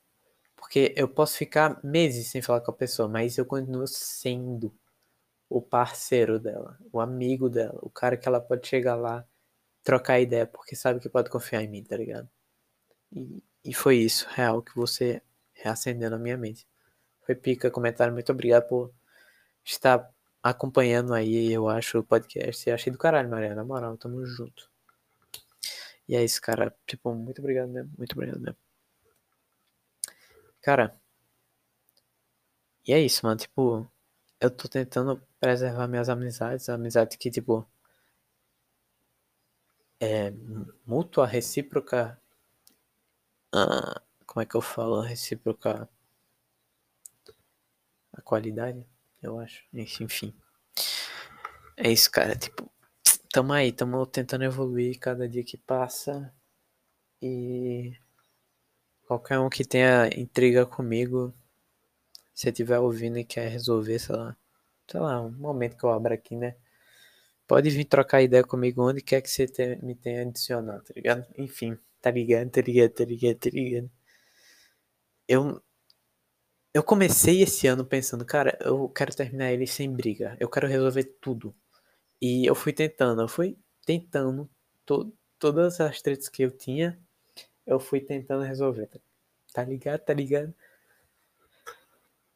Porque 0.57 0.95
eu 0.97 1.09
posso 1.09 1.37
ficar 1.37 1.83
meses 1.85 2.29
sem 2.29 2.43
falar 2.43 2.61
com 2.61 2.71
a 2.71 2.75
pessoa, 2.75 3.09
mas 3.09 3.39
eu 3.39 3.47
continuo 3.47 3.87
sendo 3.87 4.75
o 5.49 5.63
parceiro 5.63 6.41
dela, 6.41 6.79
o 6.93 7.01
amigo 7.01 7.49
dela, 7.49 7.79
o 7.83 7.91
cara 7.91 8.17
que 8.17 8.27
ela 8.29 8.41
pode 8.41 8.67
chegar 8.67 8.97
lá 8.97 9.25
trocar 9.85 10.21
ideia, 10.21 10.47
porque 10.47 10.75
sabe 10.75 11.01
que 11.01 11.09
pode 11.09 11.31
confiar 11.31 11.63
em 11.63 11.69
mim, 11.69 11.85
tá 11.85 11.97
ligado? 11.97 12.29
E, 13.13 13.43
e 13.65 13.75
foi 13.75 13.99
isso, 13.99 14.27
real, 14.31 14.63
que 14.63 14.75
você 14.77 15.23
reacendeu 15.53 16.11
na 16.11 16.19
minha 16.19 16.37
mente. 16.37 16.67
Foi 17.25 17.35
pica, 17.37 17.71
comentário, 17.71 18.13
muito 18.13 18.33
obrigado 18.33 18.69
por 18.69 18.93
estar 19.65 20.13
acompanhando 20.51 21.15
aí, 21.15 21.53
eu 21.53 21.69
acho, 21.69 21.99
o 21.99 22.05
podcast. 22.05 22.69
E 22.69 22.73
achei 22.73 22.93
do 22.93 22.99
caralho, 22.99 23.31
Maria, 23.31 23.55
na 23.55 23.65
moral, 23.65 23.97
tamo 23.97 24.25
junto. 24.27 24.71
E 26.09 26.15
é 26.17 26.25
isso, 26.25 26.41
cara. 26.41 26.75
Tipo, 26.87 27.15
muito 27.15 27.41
obrigado 27.41 27.69
mesmo, 27.71 27.93
muito 27.99 28.13
obrigado 28.13 28.41
mesmo. 28.41 28.57
Cara, 30.61 30.95
e 32.87 32.93
é 32.93 33.01
isso, 33.01 33.25
mano. 33.27 33.37
Tipo, 33.39 33.87
eu 34.41 34.51
tô 34.51 34.69
tentando 34.69 35.21
preservar 35.41 35.89
minhas 35.89 36.09
amizades, 36.09 36.69
amizades 36.69 37.17
que, 37.17 37.31
tipo, 37.31 37.67
é, 40.01 40.31
mútua, 40.87 41.27
recíproca. 41.27 42.21
Ah, 43.53 44.01
como 44.27 44.43
é 44.43 44.47
que 44.47 44.55
eu 44.57 44.61
falo? 44.61 45.01
Recíproca. 45.01 45.89
A 48.13 48.21
qualidade, 48.23 48.85
eu 49.23 49.39
acho. 49.39 49.65
Enfim. 49.73 50.35
É 51.77 51.91
isso, 51.91 52.11
cara. 52.11 52.37
Tipo, 52.37 52.71
tamo 53.31 53.53
aí, 53.53 53.73
tamo 53.73 54.07
tentando 54.07 54.45
evoluir 54.45 54.99
cada 54.99 55.29
dia 55.29 55.45
que 55.45 55.57
passa. 55.57 56.33
E 57.23 57.95
qualquer 59.07 59.39
um 59.39 59.49
que 59.49 59.65
tenha 59.65 60.09
intriga 60.17 60.67
comigo, 60.67 61.35
se 62.35 62.53
tiver 62.53 62.79
ouvindo 62.79 63.19
e 63.19 63.25
quer 63.25 63.49
resolver, 63.49 63.99
sei 63.99 64.17
lá, 64.17 64.37
sei 64.91 65.01
lá, 65.01 65.21
um 65.23 65.33
momento 65.33 65.77
que 65.77 65.85
eu 65.85 65.91
abro 65.91 66.15
aqui, 66.15 66.37
né? 66.37 66.57
Pode 67.47 67.71
vir 67.71 67.85
trocar 67.87 68.23
ideia 68.23 68.45
comigo 68.45 68.83
onde 68.83 69.01
quer 69.03 69.23
que 69.23 69.31
você 69.31 69.47
te, 69.47 69.77
me 69.83 69.95
tenha 69.95 70.23
adicionado, 70.23 70.85
tá 70.85 70.93
ligado? 70.97 71.27
Enfim, 71.39 71.79
tá 72.01 72.11
ligado, 72.11 72.51
tá 72.51 72.61
ligado, 72.61 72.91
tá 72.93 73.05
ligado, 73.05 73.39
tá 73.39 73.51
ligado. 73.51 73.91
Eu, 75.29 75.63
eu 76.77 76.83
comecei 76.83 77.43
esse 77.43 77.67
ano 77.67 77.87
pensando, 77.87 78.23
cara, 78.23 78.59
eu 78.61 78.87
quero 78.91 79.17
terminar 79.17 79.51
ele 79.51 79.67
sem 79.67 79.91
briga. 79.91 80.37
Eu 80.39 80.47
quero 80.47 80.69
resolver 80.69 81.05
tudo. 81.23 81.57
E 82.21 82.45
eu 82.45 82.55
fui 82.55 82.71
tentando, 82.71 83.23
eu 83.23 83.29
fui 83.29 83.57
tentando 83.87 84.47
to, 84.85 85.11
todas 85.39 85.81
as 85.81 86.03
tretas 86.03 86.29
que 86.29 86.43
eu 86.43 86.51
tinha, 86.51 87.01
eu 87.67 87.81
fui 87.81 87.99
tentando 87.99 88.45
resolver. 88.45 88.91
Tá, 89.55 89.65
ligado? 89.65 90.01
Tá 90.01 90.13
ligado? 90.13 90.55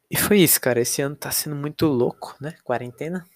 E 0.09 0.17
foi 0.17 0.39
isso, 0.39 0.59
cara. 0.59 0.81
Esse 0.81 1.03
ano 1.03 1.15
tá 1.15 1.29
sendo 1.29 1.55
muito 1.55 1.85
louco, 1.85 2.35
né? 2.41 2.57
Quarentena. 2.63 3.29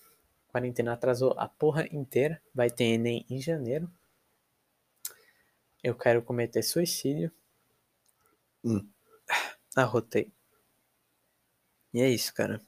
Quarentena 0.48 0.94
atrasou 0.94 1.36
a 1.38 1.48
porra 1.48 1.86
inteira. 1.92 2.42
Vai 2.52 2.72
ter 2.72 2.86
Enem 2.86 3.24
em 3.30 3.40
janeiro. 3.40 3.88
Eu 5.84 5.94
quero 5.94 6.24
cometer 6.24 6.64
suicídio. 6.64 7.32
Hum. 8.64 8.90
Arrotei. 9.76 10.35
E 11.96 12.02
é 12.02 12.10
isso, 12.10 12.34
cara. 12.34 12.62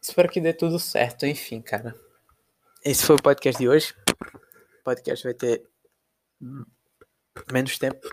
Espero 0.00 0.30
que 0.30 0.40
dê 0.40 0.54
tudo 0.54 0.78
certo, 0.78 1.26
enfim, 1.26 1.60
cara. 1.60 1.94
Esse 2.82 3.04
foi 3.04 3.16
o 3.16 3.22
podcast 3.22 3.62
de 3.62 3.68
hoje. 3.68 3.94
O 4.80 4.84
podcast 4.84 5.22
vai 5.22 5.34
ter 5.34 5.68
menos 7.52 7.76
tempo 7.76 8.08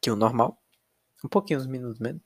que 0.00 0.10
o 0.10 0.16
normal. 0.16 0.58
Um 1.22 1.28
pouquinho, 1.28 1.60
uns 1.60 1.66
minutos 1.66 2.00
menos. 2.00 2.22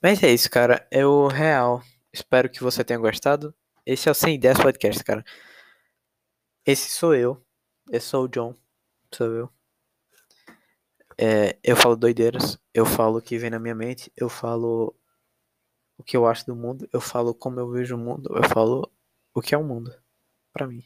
Mas 0.00 0.22
é 0.22 0.32
isso, 0.32 0.48
cara. 0.48 0.86
É 0.92 1.04
o 1.04 1.26
real. 1.26 1.82
Espero 2.12 2.48
que 2.48 2.62
você 2.62 2.84
tenha 2.84 3.00
gostado. 3.00 3.52
Esse 3.84 4.08
é 4.08 4.12
o 4.12 4.14
Sem 4.14 4.36
Ideias 4.36 4.58
Podcast, 4.58 5.02
cara. 5.02 5.24
Esse 6.64 6.88
sou 6.88 7.16
eu. 7.16 7.44
Esse 7.90 8.06
sou 8.06 8.26
o 8.26 8.28
John. 8.28 8.54
Sou 9.12 9.26
eu. 9.26 9.52
É, 11.18 11.58
eu 11.64 11.74
falo 11.74 11.96
doideiras. 11.96 12.56
Eu 12.72 12.86
falo 12.86 13.18
o 13.18 13.22
que 13.22 13.38
vem 13.38 13.50
na 13.50 13.58
minha 13.58 13.74
mente. 13.74 14.12
Eu 14.16 14.28
falo 14.28 14.94
que 16.06 16.16
eu 16.16 16.26
acho 16.26 16.46
do 16.46 16.54
mundo. 16.56 16.88
Eu 16.92 17.00
falo 17.00 17.34
como 17.34 17.58
eu 17.60 17.68
vejo 17.68 17.96
o 17.96 17.98
mundo. 17.98 18.32
Eu 18.34 18.48
falo 18.48 18.90
o 19.34 19.42
que 19.42 19.54
é 19.54 19.58
o 19.58 19.64
mundo. 19.64 19.92
para 20.52 20.66
mim. 20.66 20.82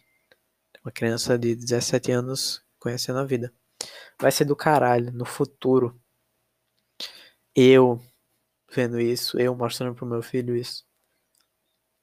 Uma 0.83 0.90
criança 0.90 1.38
de 1.38 1.54
17 1.54 2.11
anos 2.11 2.64
conhecendo 2.78 3.18
a 3.18 3.24
vida. 3.24 3.52
Vai 4.18 4.33
ser 4.33 4.46
do 4.46 4.56
caralho 4.56 5.12
no 5.12 5.26
futuro. 5.26 6.00
Eu 7.54 8.00
vendo 8.72 8.98
isso, 8.98 9.38
eu 9.38 9.54
mostrando 9.54 9.94
pro 9.94 10.06
meu 10.06 10.22
filho 10.22 10.56
isso. 10.56 10.87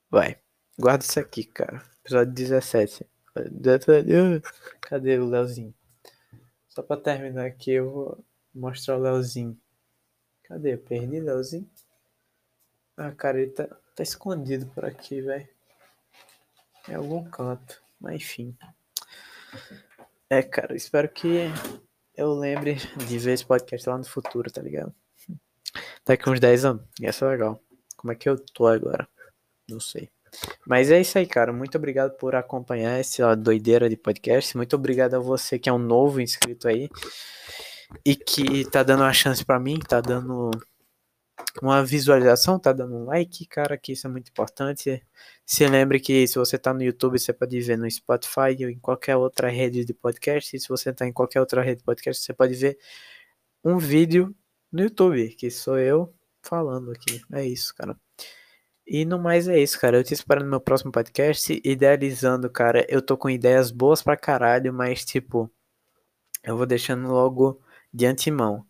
Vai. 0.10 0.40
Guarda 0.78 1.04
isso 1.04 1.20
aqui, 1.20 1.44
cara. 1.44 1.84
Episódio 2.04 2.34
17. 2.34 3.06
Cadê 4.82 5.18
o 5.18 5.26
Leozinho? 5.26 5.74
Só 6.70 6.84
pra 6.84 6.98
terminar 6.98 7.48
aqui, 7.48 7.72
eu 7.72 7.92
vou 7.92 8.26
mostrar 8.54 8.98
o 8.98 9.02
Leozinho. 9.02 9.60
Cadê? 10.44 10.78
Perdi 10.78 11.20
Leozinho? 11.20 11.70
Ah, 12.98 13.12
cara, 13.12 13.40
ele 13.40 13.52
tá, 13.52 13.68
tá 13.96 14.02
escondido 14.02 14.66
por 14.68 14.84
aqui, 14.84 15.22
velho. 15.22 15.48
Em 16.90 16.96
algum 16.96 17.24
canto. 17.30 17.80
Mas 18.02 18.16
enfim. 18.16 18.58
É, 20.30 20.42
cara, 20.42 20.76
espero 20.76 21.08
que 21.08 21.46
eu 22.16 22.34
lembre 22.34 22.76
de 23.08 23.20
ver 23.20 23.34
esse 23.34 23.46
podcast 23.46 23.88
lá 23.88 23.98
no 23.98 24.04
futuro, 24.04 24.52
tá 24.52 24.62
ligado? 24.62 24.94
Daqui 26.04 26.28
uns 26.28 26.40
10 26.40 26.66
anos. 26.66 26.84
Ia 27.00 27.14
ser 27.14 27.26
legal. 27.26 27.62
Como 27.96 28.12
é 28.12 28.16
que 28.16 28.28
eu 28.28 28.38
tô 28.54 28.66
agora? 28.66 29.08
Não 29.70 29.80
sei. 29.80 30.10
Mas 30.66 30.90
é 30.90 31.00
isso 31.00 31.18
aí, 31.18 31.28
cara. 31.28 31.54
Muito 31.54 31.78
obrigado 31.78 32.18
por 32.18 32.36
acompanhar 32.36 33.00
essa 33.00 33.36
doideira 33.36 33.88
de 33.90 33.96
podcast. 33.96 34.58
Muito 34.58 34.76
obrigado 34.76 35.16
a 35.16 35.20
você 35.20 35.60
que 35.60 35.70
é 35.70 35.74
um 35.74 35.78
novo 35.78 36.20
inscrito 36.20 36.68
aí 36.68 36.90
e 38.04 38.16
que 38.16 38.70
tá 38.70 38.84
dando 38.84 39.04
uma 39.04 39.14
chance 39.14 39.46
para 39.46 39.60
mim, 39.60 39.80
tá 39.80 40.02
dando 40.02 40.52
uma 41.62 41.84
visualização, 41.84 42.60
tá 42.60 42.74
dando 42.74 42.96
um 42.96 43.06
like, 43.06 43.46
cara, 43.48 43.78
que 43.78 43.94
isso 43.94 44.08
é 44.08 44.10
muito 44.10 44.30
importante. 44.30 45.04
Se 45.46 45.68
lembre 45.68 46.00
que 46.00 46.28
se 46.28 46.36
você 46.36 46.58
tá 46.58 46.74
no 46.74 46.84
YouTube, 46.84 47.20
você 47.20 47.34
pode 47.34 47.60
ver 47.62 47.78
no 47.78 47.90
Spotify 47.90 48.56
ou 48.64 48.70
em 48.70 48.80
qualquer 48.80 49.16
outra 49.16 49.50
rede 49.50 49.86
de 49.86 49.94
podcast. 49.94 50.56
E 50.56 50.60
se 50.60 50.68
você 50.70 50.94
tá 50.94 51.08
em 51.08 51.14
qualquer 51.14 51.40
outra 51.40 51.62
rede 51.62 51.80
de 51.80 51.84
podcast, 51.84 52.24
você 52.24 52.34
pode 52.34 52.54
ver 52.56 52.78
um 53.64 53.78
vídeo 53.78 54.36
no 54.72 54.84
YouTube, 54.84 55.30
que 55.36 55.50
sou 55.50 55.78
eu 55.80 56.14
falando 56.42 56.92
aqui. 56.92 57.22
É 57.32 57.46
isso, 57.46 57.74
cara. 57.76 57.98
E 58.86 59.04
no 59.06 59.20
mais 59.20 59.48
é 59.48 59.60
isso, 59.60 59.80
cara. 59.80 59.98
Eu 59.98 60.04
te 60.04 60.14
espero 60.14 60.44
no 60.44 60.50
meu 60.50 60.62
próximo 60.62 60.92
podcast. 60.92 61.62
Idealizando, 61.64 62.50
cara. 62.50 62.86
Eu 62.90 63.02
tô 63.02 63.18
com 63.18 63.30
ideias 63.30 63.72
boas 63.72 64.02
pra 64.02 64.16
caralho, 64.16 64.74
mas 64.74 65.04
tipo, 65.04 65.52
eu 66.44 66.56
vou 66.58 66.66
deixando 66.66 67.08
logo 67.10 67.62
de 67.94 68.06
antemão. 68.06 68.66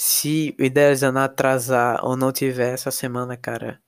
Se 0.00 0.56
o 0.58 0.62
Idealizando 0.62 1.18
atrasar 1.18 2.02
ou 2.04 2.16
não 2.16 2.32
tiver 2.32 2.72
essa 2.72 2.90
semana, 2.90 3.36
cara, 3.36 3.82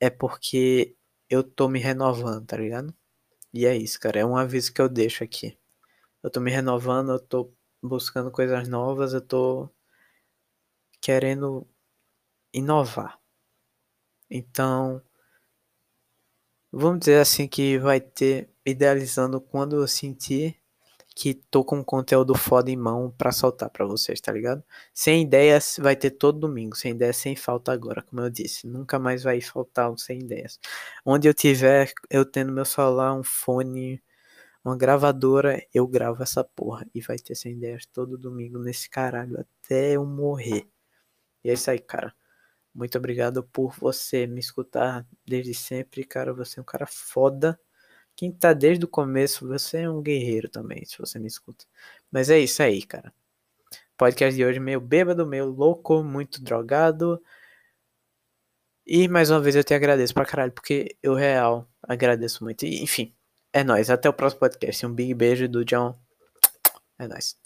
é 0.00 0.10
porque 0.10 0.96
eu 1.30 1.42
tô 1.44 1.68
me 1.68 1.78
renovando, 1.80 2.46
tá 2.46 2.56
ligado? 2.56 2.94
E 3.54 3.66
é 3.66 3.76
isso, 3.76 4.00
cara. 4.00 4.20
É 4.20 4.26
um 4.26 4.36
aviso 4.36 4.72
que 4.72 4.80
eu 4.82 4.88
deixo 4.88 5.24
aqui. 5.24 5.58
Eu 6.22 6.30
tô 6.30 6.40
me 6.40 6.50
renovando, 6.50 7.12
eu 7.12 7.20
tô 7.20 7.52
buscando 7.82 8.30
coisas 8.32 8.68
novas, 8.68 9.14
eu 9.14 9.22
tô 9.22 9.70
querendo 11.02 11.66
inovar. 12.52 13.20
Então, 14.28 15.00
vamos 16.70 17.00
dizer 17.00 17.18
assim 17.20 17.48
que 17.48 17.78
vai 17.78 17.98
ter 18.00 18.50
idealizando 18.66 19.40
quando 19.40 19.76
eu 19.76 19.88
sentir 19.88 20.61
que 21.14 21.34
tô 21.34 21.64
com 21.64 21.84
conteúdo 21.84 22.34
foda 22.34 22.70
em 22.70 22.76
mão 22.76 23.10
para 23.16 23.32
soltar 23.32 23.70
para 23.70 23.86
vocês, 23.86 24.20
tá 24.20 24.32
ligado? 24.32 24.64
Sem 24.92 25.22
ideias 25.22 25.76
vai 25.80 25.96
ter 25.96 26.10
todo 26.12 26.38
domingo, 26.40 26.76
sem 26.76 26.92
ideias 26.92 27.16
sem 27.16 27.36
falta 27.36 27.72
agora, 27.72 28.02
como 28.02 28.22
eu 28.22 28.30
disse, 28.30 28.66
nunca 28.66 28.98
mais 28.98 29.22
vai 29.22 29.40
faltar 29.40 29.90
um 29.90 29.96
sem 29.96 30.20
ideias. 30.20 30.58
Onde 31.04 31.28
eu 31.28 31.34
tiver, 31.34 31.92
eu 32.10 32.24
tendo 32.24 32.52
meu 32.52 32.64
celular, 32.64 33.14
um 33.14 33.22
fone, 33.24 34.02
uma 34.64 34.76
gravadora, 34.76 35.62
eu 35.74 35.86
gravo 35.86 36.22
essa 36.22 36.44
porra 36.44 36.86
e 36.94 37.00
vai 37.00 37.18
ter 37.18 37.34
sem 37.34 37.52
ideias 37.54 37.86
todo 37.86 38.18
domingo 38.18 38.58
nesse 38.58 38.88
caralho 38.90 39.40
até 39.40 39.92
eu 39.92 40.06
morrer. 40.06 40.68
E 41.44 41.50
é 41.50 41.54
isso 41.54 41.70
aí, 41.70 41.78
cara. 41.78 42.14
Muito 42.74 42.96
obrigado 42.98 43.42
por 43.44 43.74
você 43.78 44.26
me 44.26 44.40
escutar 44.40 45.06
desde 45.26 45.54
sempre, 45.54 46.04
cara. 46.04 46.32
Você 46.34 46.58
é 46.60 46.62
um 46.62 46.64
cara 46.64 46.86
foda. 46.86 47.60
Quem 48.22 48.30
tá 48.30 48.52
desde 48.52 48.84
o 48.84 48.88
começo, 48.88 49.48
você 49.48 49.78
é 49.78 49.90
um 49.90 50.00
guerreiro 50.00 50.48
também, 50.48 50.84
se 50.84 50.96
você 50.96 51.18
me 51.18 51.26
escuta. 51.26 51.64
Mas 52.08 52.30
é 52.30 52.38
isso 52.38 52.62
aí, 52.62 52.80
cara. 52.80 53.12
Podcast 53.96 54.36
de 54.36 54.44
hoje 54.44 54.60
meio 54.60 54.80
bêbado, 54.80 55.26
meio 55.26 55.46
louco, 55.46 56.04
muito 56.04 56.40
drogado. 56.40 57.20
E 58.86 59.08
mais 59.08 59.28
uma 59.28 59.40
vez 59.40 59.56
eu 59.56 59.64
te 59.64 59.74
agradeço 59.74 60.14
pra 60.14 60.24
caralho, 60.24 60.52
porque 60.52 60.96
eu 61.02 61.14
real 61.14 61.68
agradeço 61.82 62.44
muito. 62.44 62.64
E, 62.64 62.80
enfim, 62.80 63.12
é 63.52 63.64
nóis. 63.64 63.90
Até 63.90 64.08
o 64.08 64.12
próximo 64.12 64.38
podcast. 64.38 64.86
Um 64.86 64.94
big 64.94 65.12
beijo 65.14 65.48
do 65.48 65.64
John. 65.64 65.92
É 67.00 67.08
nóis. 67.08 67.41